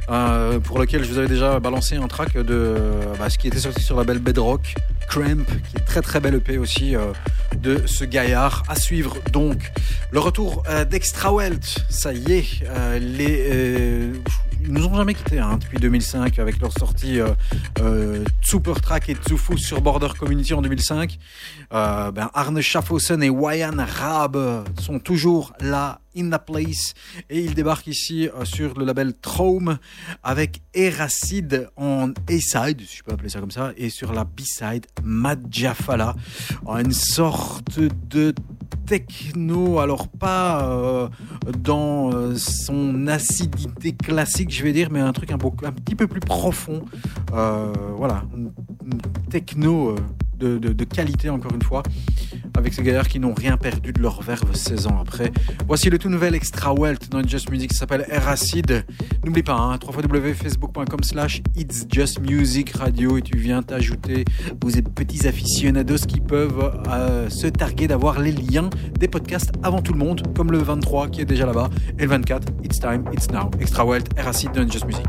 [0.08, 2.74] euh, pour lequel je vous avais déjà balancé un track de
[3.18, 4.74] bah, ce qui était sorti sur le label Bedrock,
[5.08, 7.12] Cramp, qui est très très belle EP aussi euh,
[7.56, 8.62] de ce gaillard.
[8.68, 9.72] À suivre donc
[10.10, 14.12] le retour euh, d'Extra Welt, ça y est, euh, les, euh,
[14.74, 17.28] nous ont jamais quittés hein, depuis 2005 avec leur sortie euh,
[17.80, 21.16] euh, Super Track et Tsufus sur Border Community en 2005.
[21.72, 24.36] Euh, ben Arne Schaffhausen et Wayan Raab
[24.80, 26.94] sont toujours là in the place
[27.30, 29.78] et ils débarquent ici sur le label Traum
[30.22, 34.86] avec Eracid en A-side, si je peux appeler ça comme ça, et sur la B-side
[35.02, 36.14] Madjafala,
[36.68, 38.32] une sorte de
[38.86, 41.08] techno, alors pas euh,
[41.58, 46.20] dans euh, son acidité classique, je vais dire, mais un truc un, petit peu plus
[46.20, 46.84] profond.
[47.32, 48.24] Euh, voilà,
[49.30, 49.96] techno
[50.38, 51.82] de, qualité, encore une fois,
[52.56, 55.32] avec ces gaillards qui n'ont rien perdu de leur verve 16 ans après.
[55.66, 58.84] Voici le tout nouvel Extra Welt dans Just Music, ça s'appelle Eracid.
[59.24, 64.24] N'oublie pas, hein, www.facebook.com slash It's Just Music Radio et tu viens t'ajouter
[64.64, 69.92] aux petits aficionados qui peuvent euh, se targuer d'avoir les liens des podcasts avant tout
[69.92, 73.30] le monde, comme le 23 qui est déjà là-bas, et le 24, It's Time, It's
[73.30, 73.50] Now.
[73.60, 75.06] Extra Welt, Eracid dans Just Music.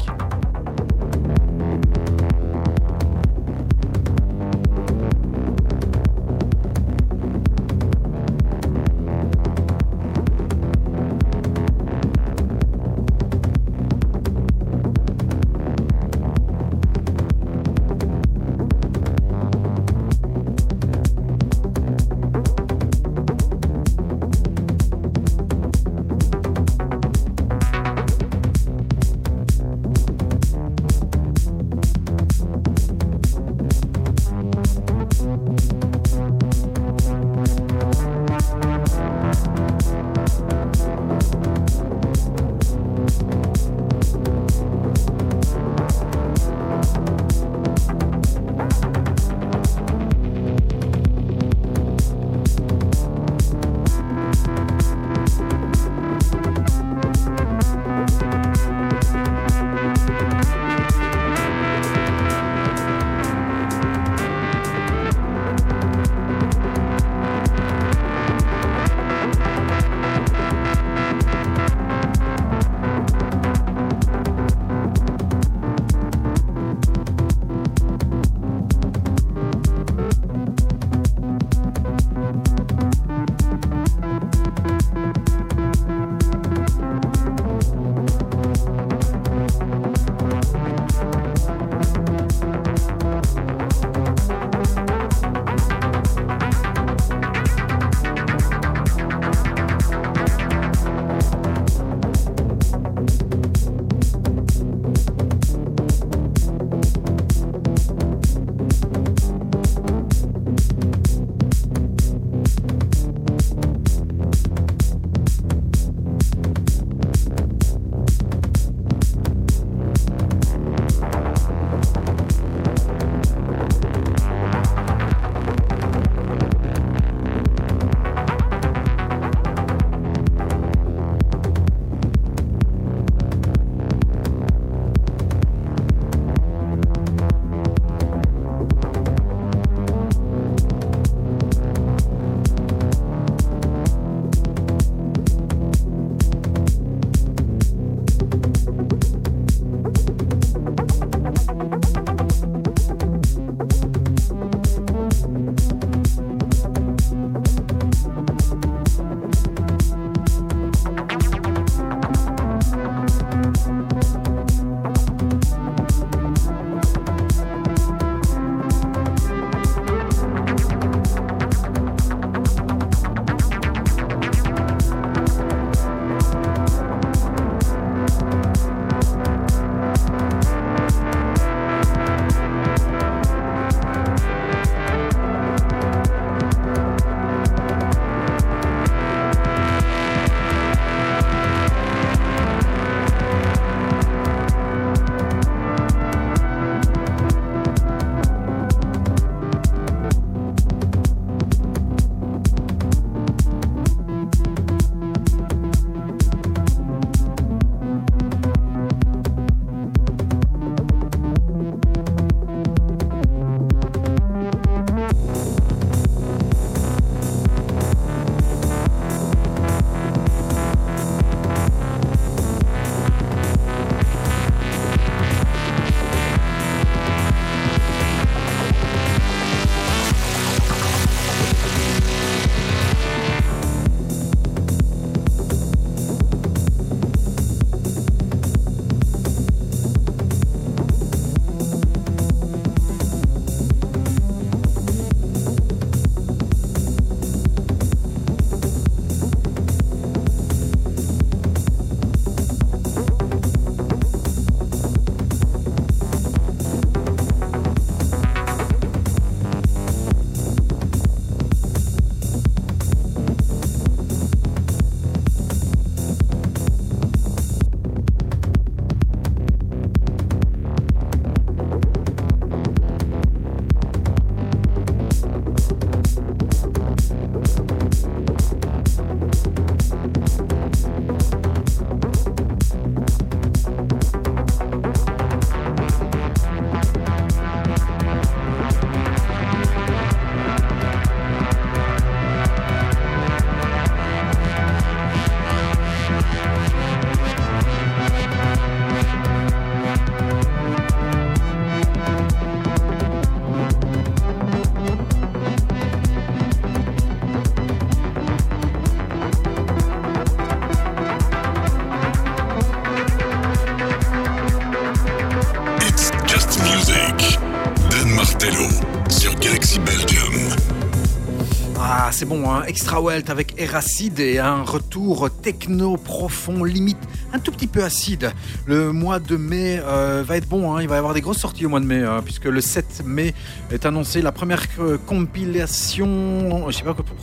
[322.26, 322.64] Bon, hein.
[322.68, 326.98] Extra Welt avec Eracide et un retour techno profond, limite
[327.34, 328.32] un tout petit peu acide.
[328.66, 330.82] Le mois de mai euh, va être bon, hein.
[330.82, 333.04] il va y avoir des grosses sorties au mois de mai, hein, puisque le 7
[333.06, 333.34] mai
[333.72, 336.66] est annoncé la première euh, compilation,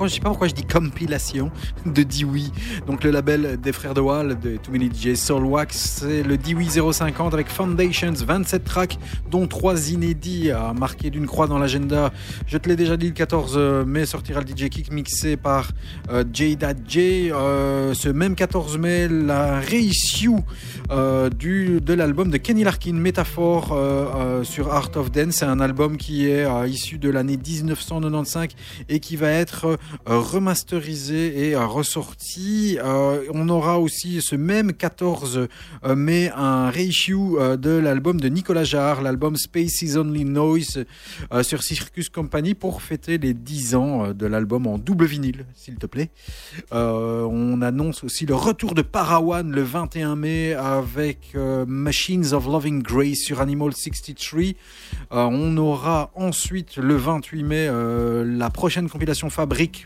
[0.02, 1.52] pourquoi, je sais pas pourquoi je dis compilation
[1.86, 2.50] de Dewey,
[2.88, 6.36] donc le label des frères de Wall, de Too Many DJ Soul Wax, c'est le
[6.36, 8.98] Dewey 050 avec Foundations, 27 tracks,
[9.30, 12.10] dont 3 inédits à marquer d'une croix dans l'agenda.
[12.48, 15.70] Je te l'ai déjà dit, le 14 mai sortira le DJ Kick mixé par
[16.10, 17.30] euh, Jada J.
[17.30, 20.30] Euh, ce même 14 mai, la reissue
[20.90, 25.36] euh, du, de l'album de Kenny Larkin, Métaphore, euh, euh, sur Art of Dance.
[25.36, 28.48] C'est un album qui est euh, issu de l'année 1995
[28.88, 29.76] et qui va être euh,
[30.06, 32.78] remasterisé et euh, ressorti.
[32.82, 35.48] Euh, on aura aussi ce même 14
[35.85, 40.85] euh, mai un reissue euh, de l'album de Nicolas Jarre, l'album Space is Only Noise
[41.32, 45.47] euh, sur Circus Company pour fêter les 10 ans euh, de l'album en double vinyle,
[45.55, 46.10] s'il te plaît.
[46.73, 52.47] Euh, on annonce aussi le retour de Parawan le 21 mai avec euh, Machines of
[52.47, 54.40] Loving Grace sur Animal 63.
[54.40, 54.52] Euh,
[55.10, 59.81] on aura ensuite le 28 mai euh, la prochaine compilation Fabrique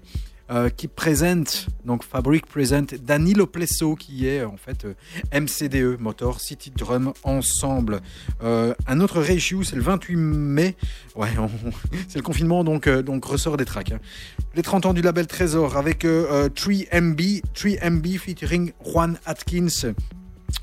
[0.49, 4.95] euh, qui présente, donc Fabric présente Danilo Plesso qui est en fait euh,
[5.41, 8.01] MCDE, Motor City Drum Ensemble.
[8.45, 10.77] Euh, un autre reissue, c'est le 28 mai.
[11.17, 11.31] Ouais,
[12.09, 13.91] c'est le confinement, donc, euh, donc ressort des tracks.
[13.91, 13.99] hein.
[14.55, 19.93] Les 30 ans du label Trésor avec euh, euh, 3MB, 3MB featuring Juan Atkins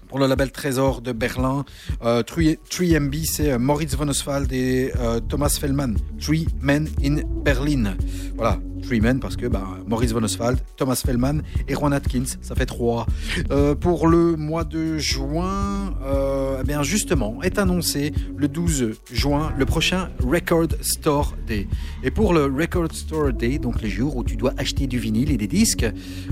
[0.08, 1.66] pour le label Trésor de Berlin.
[2.04, 5.96] Euh, 3, 3MB, c'est euh, Moritz von Oswald et euh, Thomas Fellman.
[6.22, 7.98] Three Men in Berlin.
[8.36, 12.56] Voilà, Three Men parce que bah, Moritz von Oswald, Thomas Fellman et Juan Atkins, ça
[12.56, 13.06] fait trois.
[13.52, 19.54] Euh, pour le mois de juin, euh, eh bien justement, est annoncé le 12 juin
[19.58, 21.68] le prochain Record Store Day.
[22.04, 25.32] Et pour le Record Store Day, donc les jours où tu dois acheter du vinyle
[25.32, 25.86] et des disques,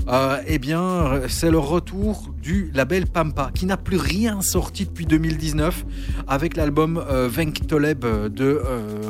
[0.08, 5.06] euh, eh bien c'est le retour du label Pampa qui n'a plus rien sorti depuis
[5.06, 5.84] 2019
[6.28, 8.60] avec l'album Venk Toleb de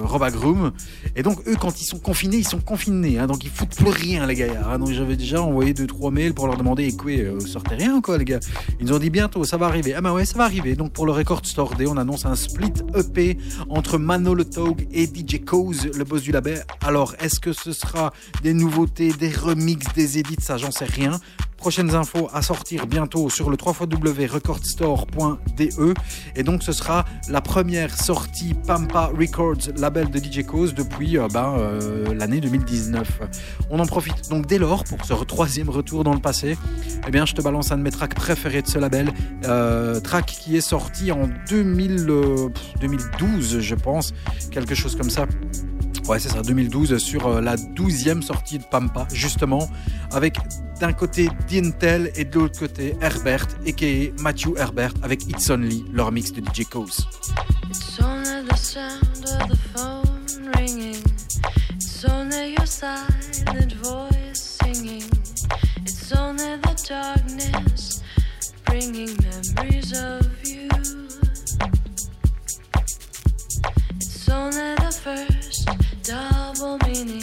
[0.03, 0.73] Robagroom.
[1.17, 3.89] Et donc eux quand ils sont confinés, ils sont confinés, hein, donc ils foutent plus
[3.89, 4.63] rien les gars.
[4.67, 4.79] hein.
[4.79, 8.01] donc j'avais déjà envoyé deux trois mails pour leur demander écoutez, euh, vous sortez rien
[8.03, 8.41] quoi les gars.
[8.79, 9.95] Ils nous ont dit bientôt ça va arriver.
[9.95, 10.77] Ah bah ouais ça va arriver.
[10.77, 13.39] Donc pour le Record Store Day, on annonce un split EP
[13.71, 16.63] entre Manolo Tog et DJ Cause, le boss du label.
[16.85, 21.19] Alors est-ce que ce sera des nouveautés, des remixes, des edits, ça j'en sais rien.
[21.63, 25.95] Prochaines infos à sortir bientôt sur le www.recordstore.de
[26.35, 31.29] et donc ce sera la première sortie Pampa Records label de DJ Cause depuis euh,
[31.33, 33.21] ben, euh, l'année 2019.
[33.71, 36.59] On en profite donc dès lors pour ce troisième retour dans le passé.
[37.07, 39.13] Eh bien je te balance un de mes tracks préférés de ce label,
[39.45, 44.13] euh, track qui est sorti en 2000, euh, pff, 2012 je pense,
[44.51, 45.27] quelque chose comme ça.
[46.09, 49.69] Ouais, c'est ça, 2012, sur euh, la 12e sortie de Pampa, justement,
[50.11, 50.37] avec
[50.81, 54.21] d'un côté Dintel et de l'autre côté Herbert, a.k.a.
[54.21, 57.07] Matthew Herbert, avec It's Only, leur mix de DJ Cause.
[57.71, 60.97] It's only the sound of the phone ringing.
[61.77, 65.05] It's only your silent voice singing.
[65.85, 68.03] It's only the darkness
[68.65, 70.69] bringing memories of you.
[73.97, 74.82] It's only
[76.55, 77.23] double meaning.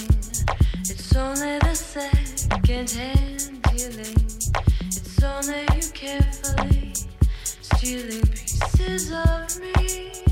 [0.81, 4.15] It's only the second hand healing.
[4.87, 6.93] It's only you carefully
[7.61, 10.28] stealing pieces of me.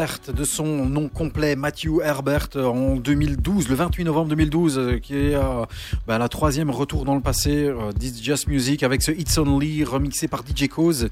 [0.00, 5.34] De son nom complet, Matthew Herbert, en 2012, le 28 novembre 2012, euh, qui est
[5.34, 5.66] euh,
[6.06, 10.26] bah, la troisième retour dans le passé, euh, Just Music, avec ce It's Only, remixé
[10.26, 11.10] par DJ Cause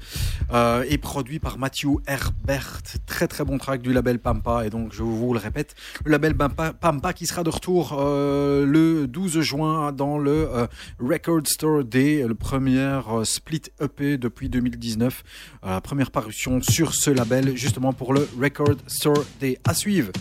[0.51, 2.81] euh, et produit par Matthew Herbert.
[3.05, 6.35] Très très bon track du label Pampa, et donc je vous le répète, le label
[6.35, 10.67] Pampa, Pampa qui sera de retour euh, le 12 juin dans le euh,
[10.99, 15.23] Record Store Day, le premier split EP depuis 2019,
[15.63, 19.59] euh, la première parution sur ce label, justement pour le Record Store Day.
[19.67, 20.11] À suivre,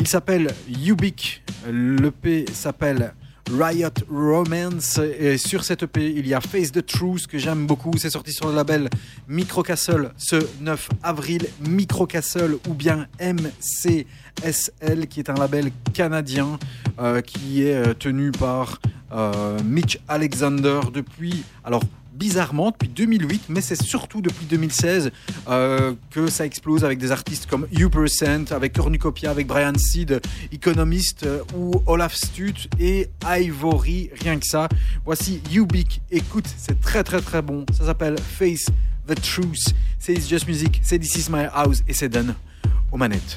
[0.00, 3.14] il s'appelle Ubik, l'EP s'appelle
[3.50, 4.98] Riot Romance.
[5.18, 7.92] Et sur cette EP il y a Face the Truth que j'aime beaucoup.
[7.98, 8.88] C'est sorti sur le label
[9.28, 11.46] Micro Castle ce 9 avril.
[11.68, 16.58] Micro Castle ou bien MCSL qui est un label canadien
[16.98, 18.80] euh, qui est euh, tenu par
[19.12, 21.82] euh, Mitch Alexander depuis alors
[22.14, 25.10] bizarrement depuis 2008, mais c'est surtout depuis 2016
[25.48, 30.20] euh, que ça explose avec des artistes comme U%, avec Cornucopia, avec Brian Seed,
[30.52, 34.68] Economist euh, ou Olaf Stut et Ivory, rien que ça.
[35.04, 37.66] Voici Ubik, écoute, c'est très très très bon.
[37.76, 38.66] Ça s'appelle Face
[39.06, 39.74] the Truth.
[39.98, 42.34] C'est It's Just Music, c'est This Is My House et c'est Dan
[42.92, 43.36] aux manettes.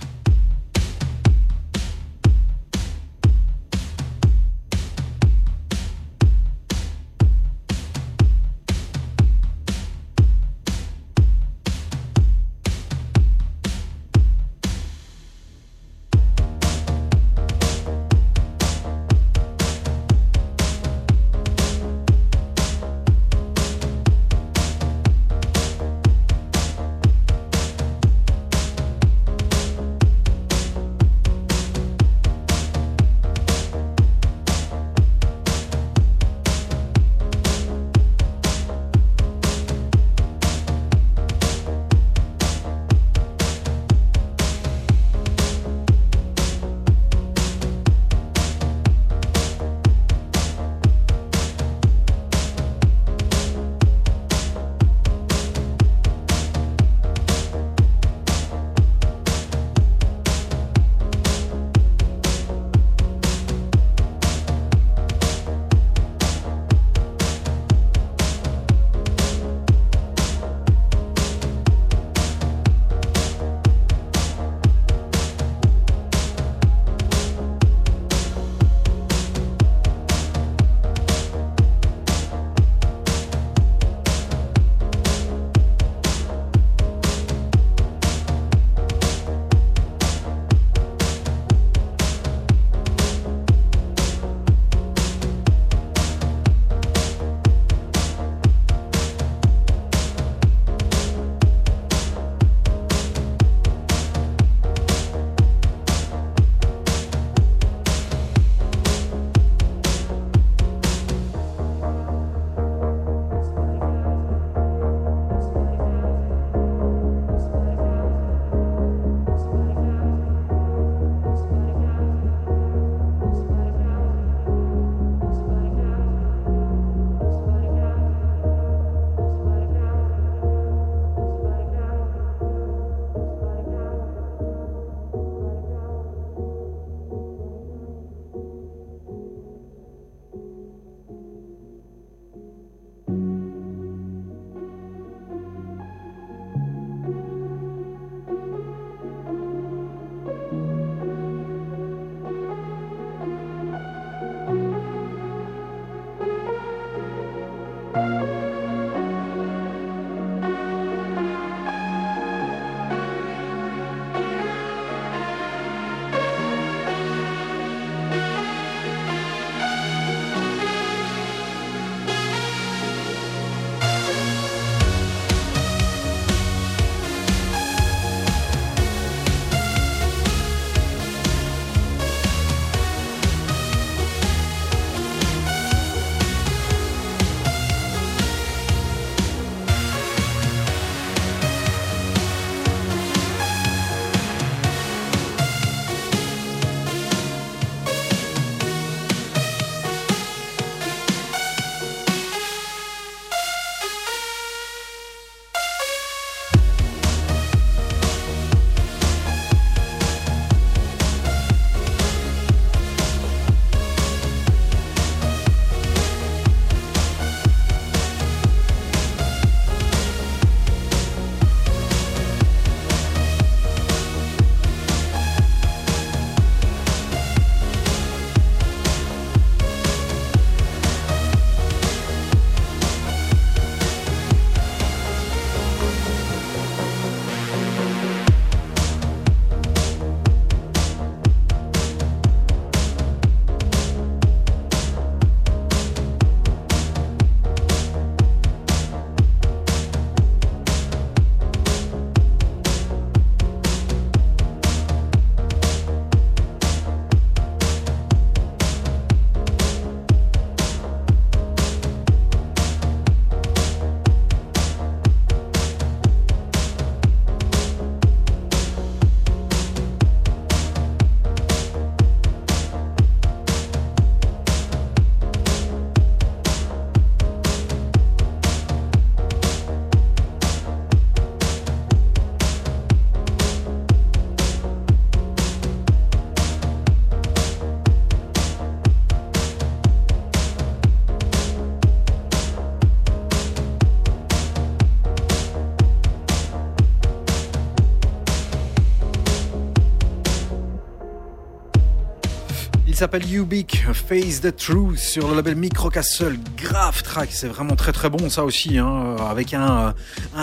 [302.98, 306.40] S'appelle Ubik, Face the Truth sur le label Microcastle.
[306.58, 309.94] Grave track, c'est vraiment très très bon ça aussi, hein, avec un,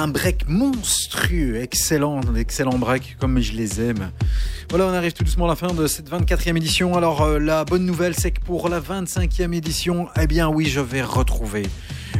[0.07, 4.13] break monstrueux, excellent, excellent break comme je les aime.
[4.71, 6.97] Voilà, on arrive tout doucement à la fin de cette 24e édition.
[6.97, 10.79] Alors euh, la bonne nouvelle, c'est que pour la 25e édition, eh bien oui, je
[10.79, 11.65] vais retrouver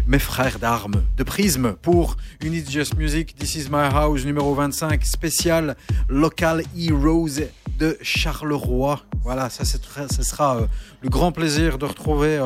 [0.09, 4.53] mes frères d'armes de Prisme pour une It's Just Music, This Is My House numéro
[4.53, 5.77] 25, spécial
[6.09, 7.41] Local Heroes
[7.79, 9.01] de Charleroi.
[9.23, 10.67] Voilà, ça, ce sera euh,
[11.03, 12.39] le grand plaisir de retrouver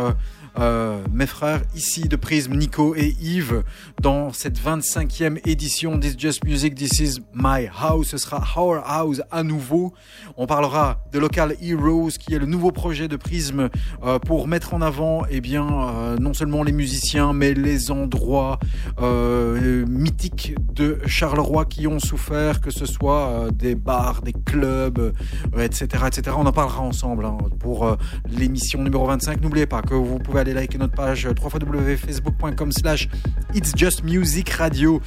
[0.59, 3.62] euh, mes frères ici de Prisme, Nico et Yves,
[4.01, 8.09] dans cette 25e édition This Just Music, This Is My House.
[8.09, 9.93] Ce sera Our House à nouveau.
[10.36, 13.68] On parlera de Local Heroes, qui est le nouveau projet de Prisme
[14.02, 18.59] euh, pour mettre en avant eh bien, euh, non seulement les musiciens, mais les endroits
[19.01, 25.12] euh, mythiques de Charleroi qui ont souffert, que ce soit des bars, des clubs,
[25.59, 26.36] etc., etc.
[26.39, 27.97] On en parlera ensemble hein, pour
[28.28, 29.40] l'émission numéro 25.
[29.40, 33.08] N'oubliez pas que vous pouvez aller liker notre page euh, www.facebook.com slash
[33.54, 35.00] It's Just Music Radio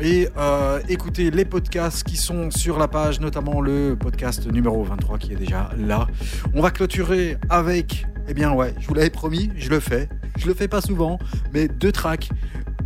[0.00, 5.18] et euh, écouter les podcasts qui sont sur la page, notamment le podcast numéro 23
[5.18, 6.06] qui est déjà là.
[6.54, 10.08] On va clôturer avec, eh bien ouais, je vous l'avais promis, je le fais.
[10.38, 11.18] Je le fais pas souvent,
[11.52, 12.30] mais deux tracks.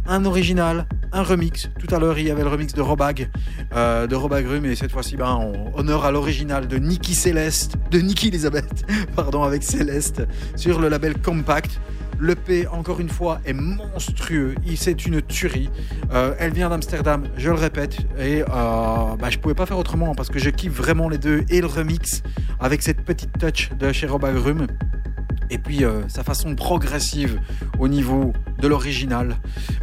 [0.06, 1.70] Un original, un remix.
[1.78, 3.30] Tout à l'heure, il y avait le remix de Robag,
[3.74, 8.00] euh, de Robag et cette fois-ci, ben, on honneur à l'original de Nikki Céleste, de
[8.00, 8.84] Nikki Elisabeth,
[9.16, 10.22] pardon, avec Céleste,
[10.56, 11.80] sur le label Compact.
[12.20, 14.54] L'EP, encore une fois, est monstrueux.
[14.76, 15.70] C'est une tuerie.
[16.12, 17.98] Euh, elle vient d'Amsterdam, je le répète.
[18.18, 21.44] Et euh, bah, je pouvais pas faire autrement parce que je kiffe vraiment les deux.
[21.48, 22.22] Et le remix
[22.60, 24.66] avec cette petite touch de chez Robag Rum.
[25.50, 27.40] Et puis euh, sa façon progressive
[27.78, 29.36] au niveau de l'original.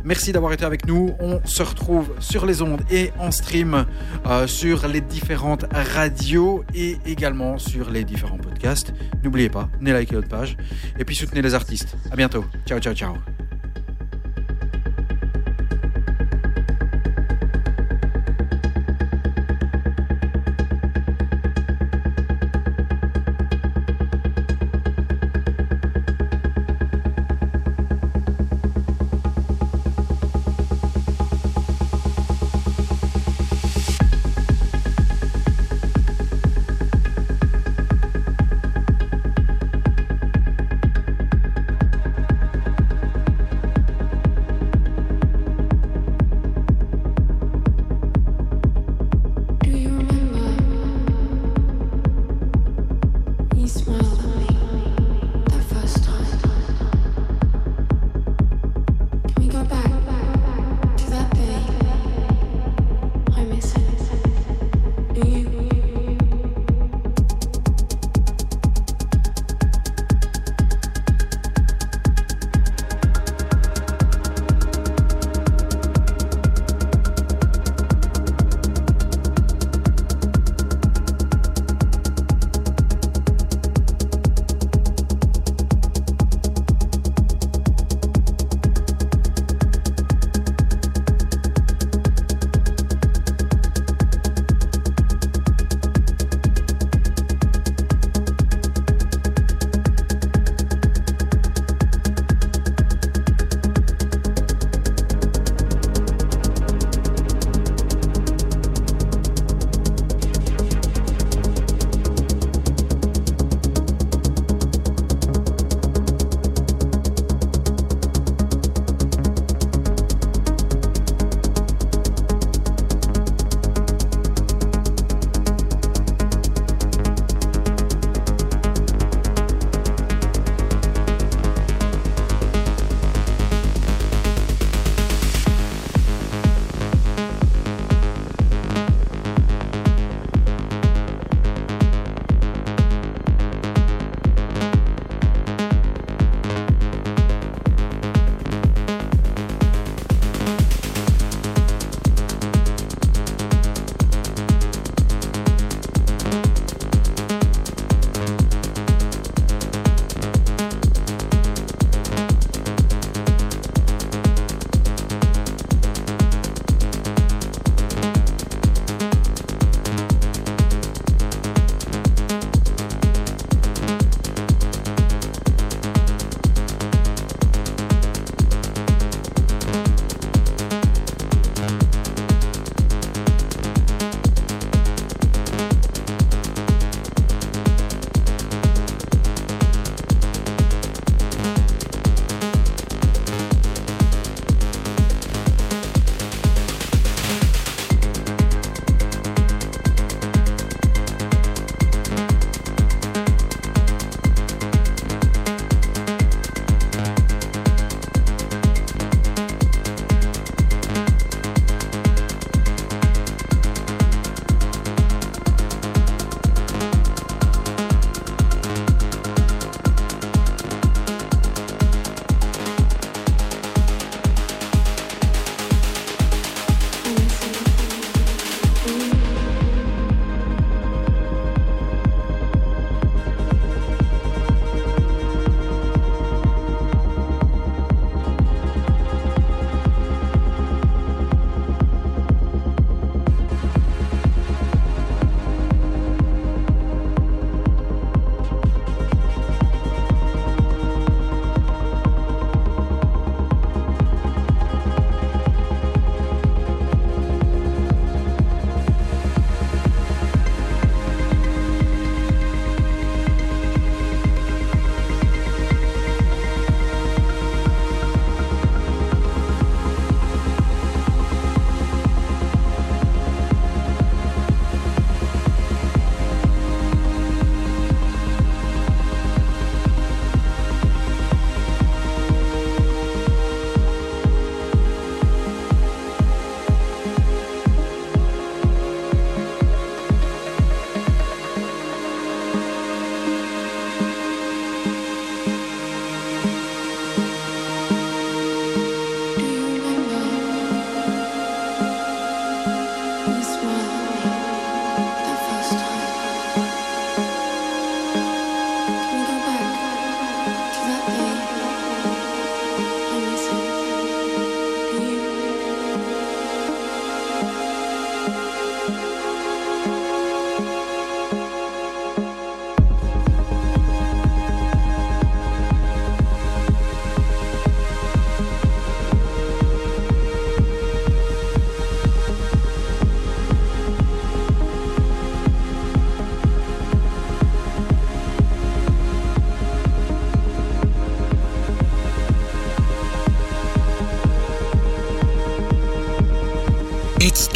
[0.04, 1.16] Merci d'avoir été avec nous.
[1.20, 3.86] On se retrouve sur les ondes et en stream
[4.26, 8.94] euh, sur les différentes radios et également sur les différents podcasts.
[9.24, 10.58] N'oubliez pas, venez liker notre page
[10.98, 11.96] et puis soutenez les artistes.
[12.12, 12.46] À bientôt.
[12.66, 13.14] Ciao, ciao, ciao.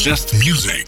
[0.06, 0.84] Just music.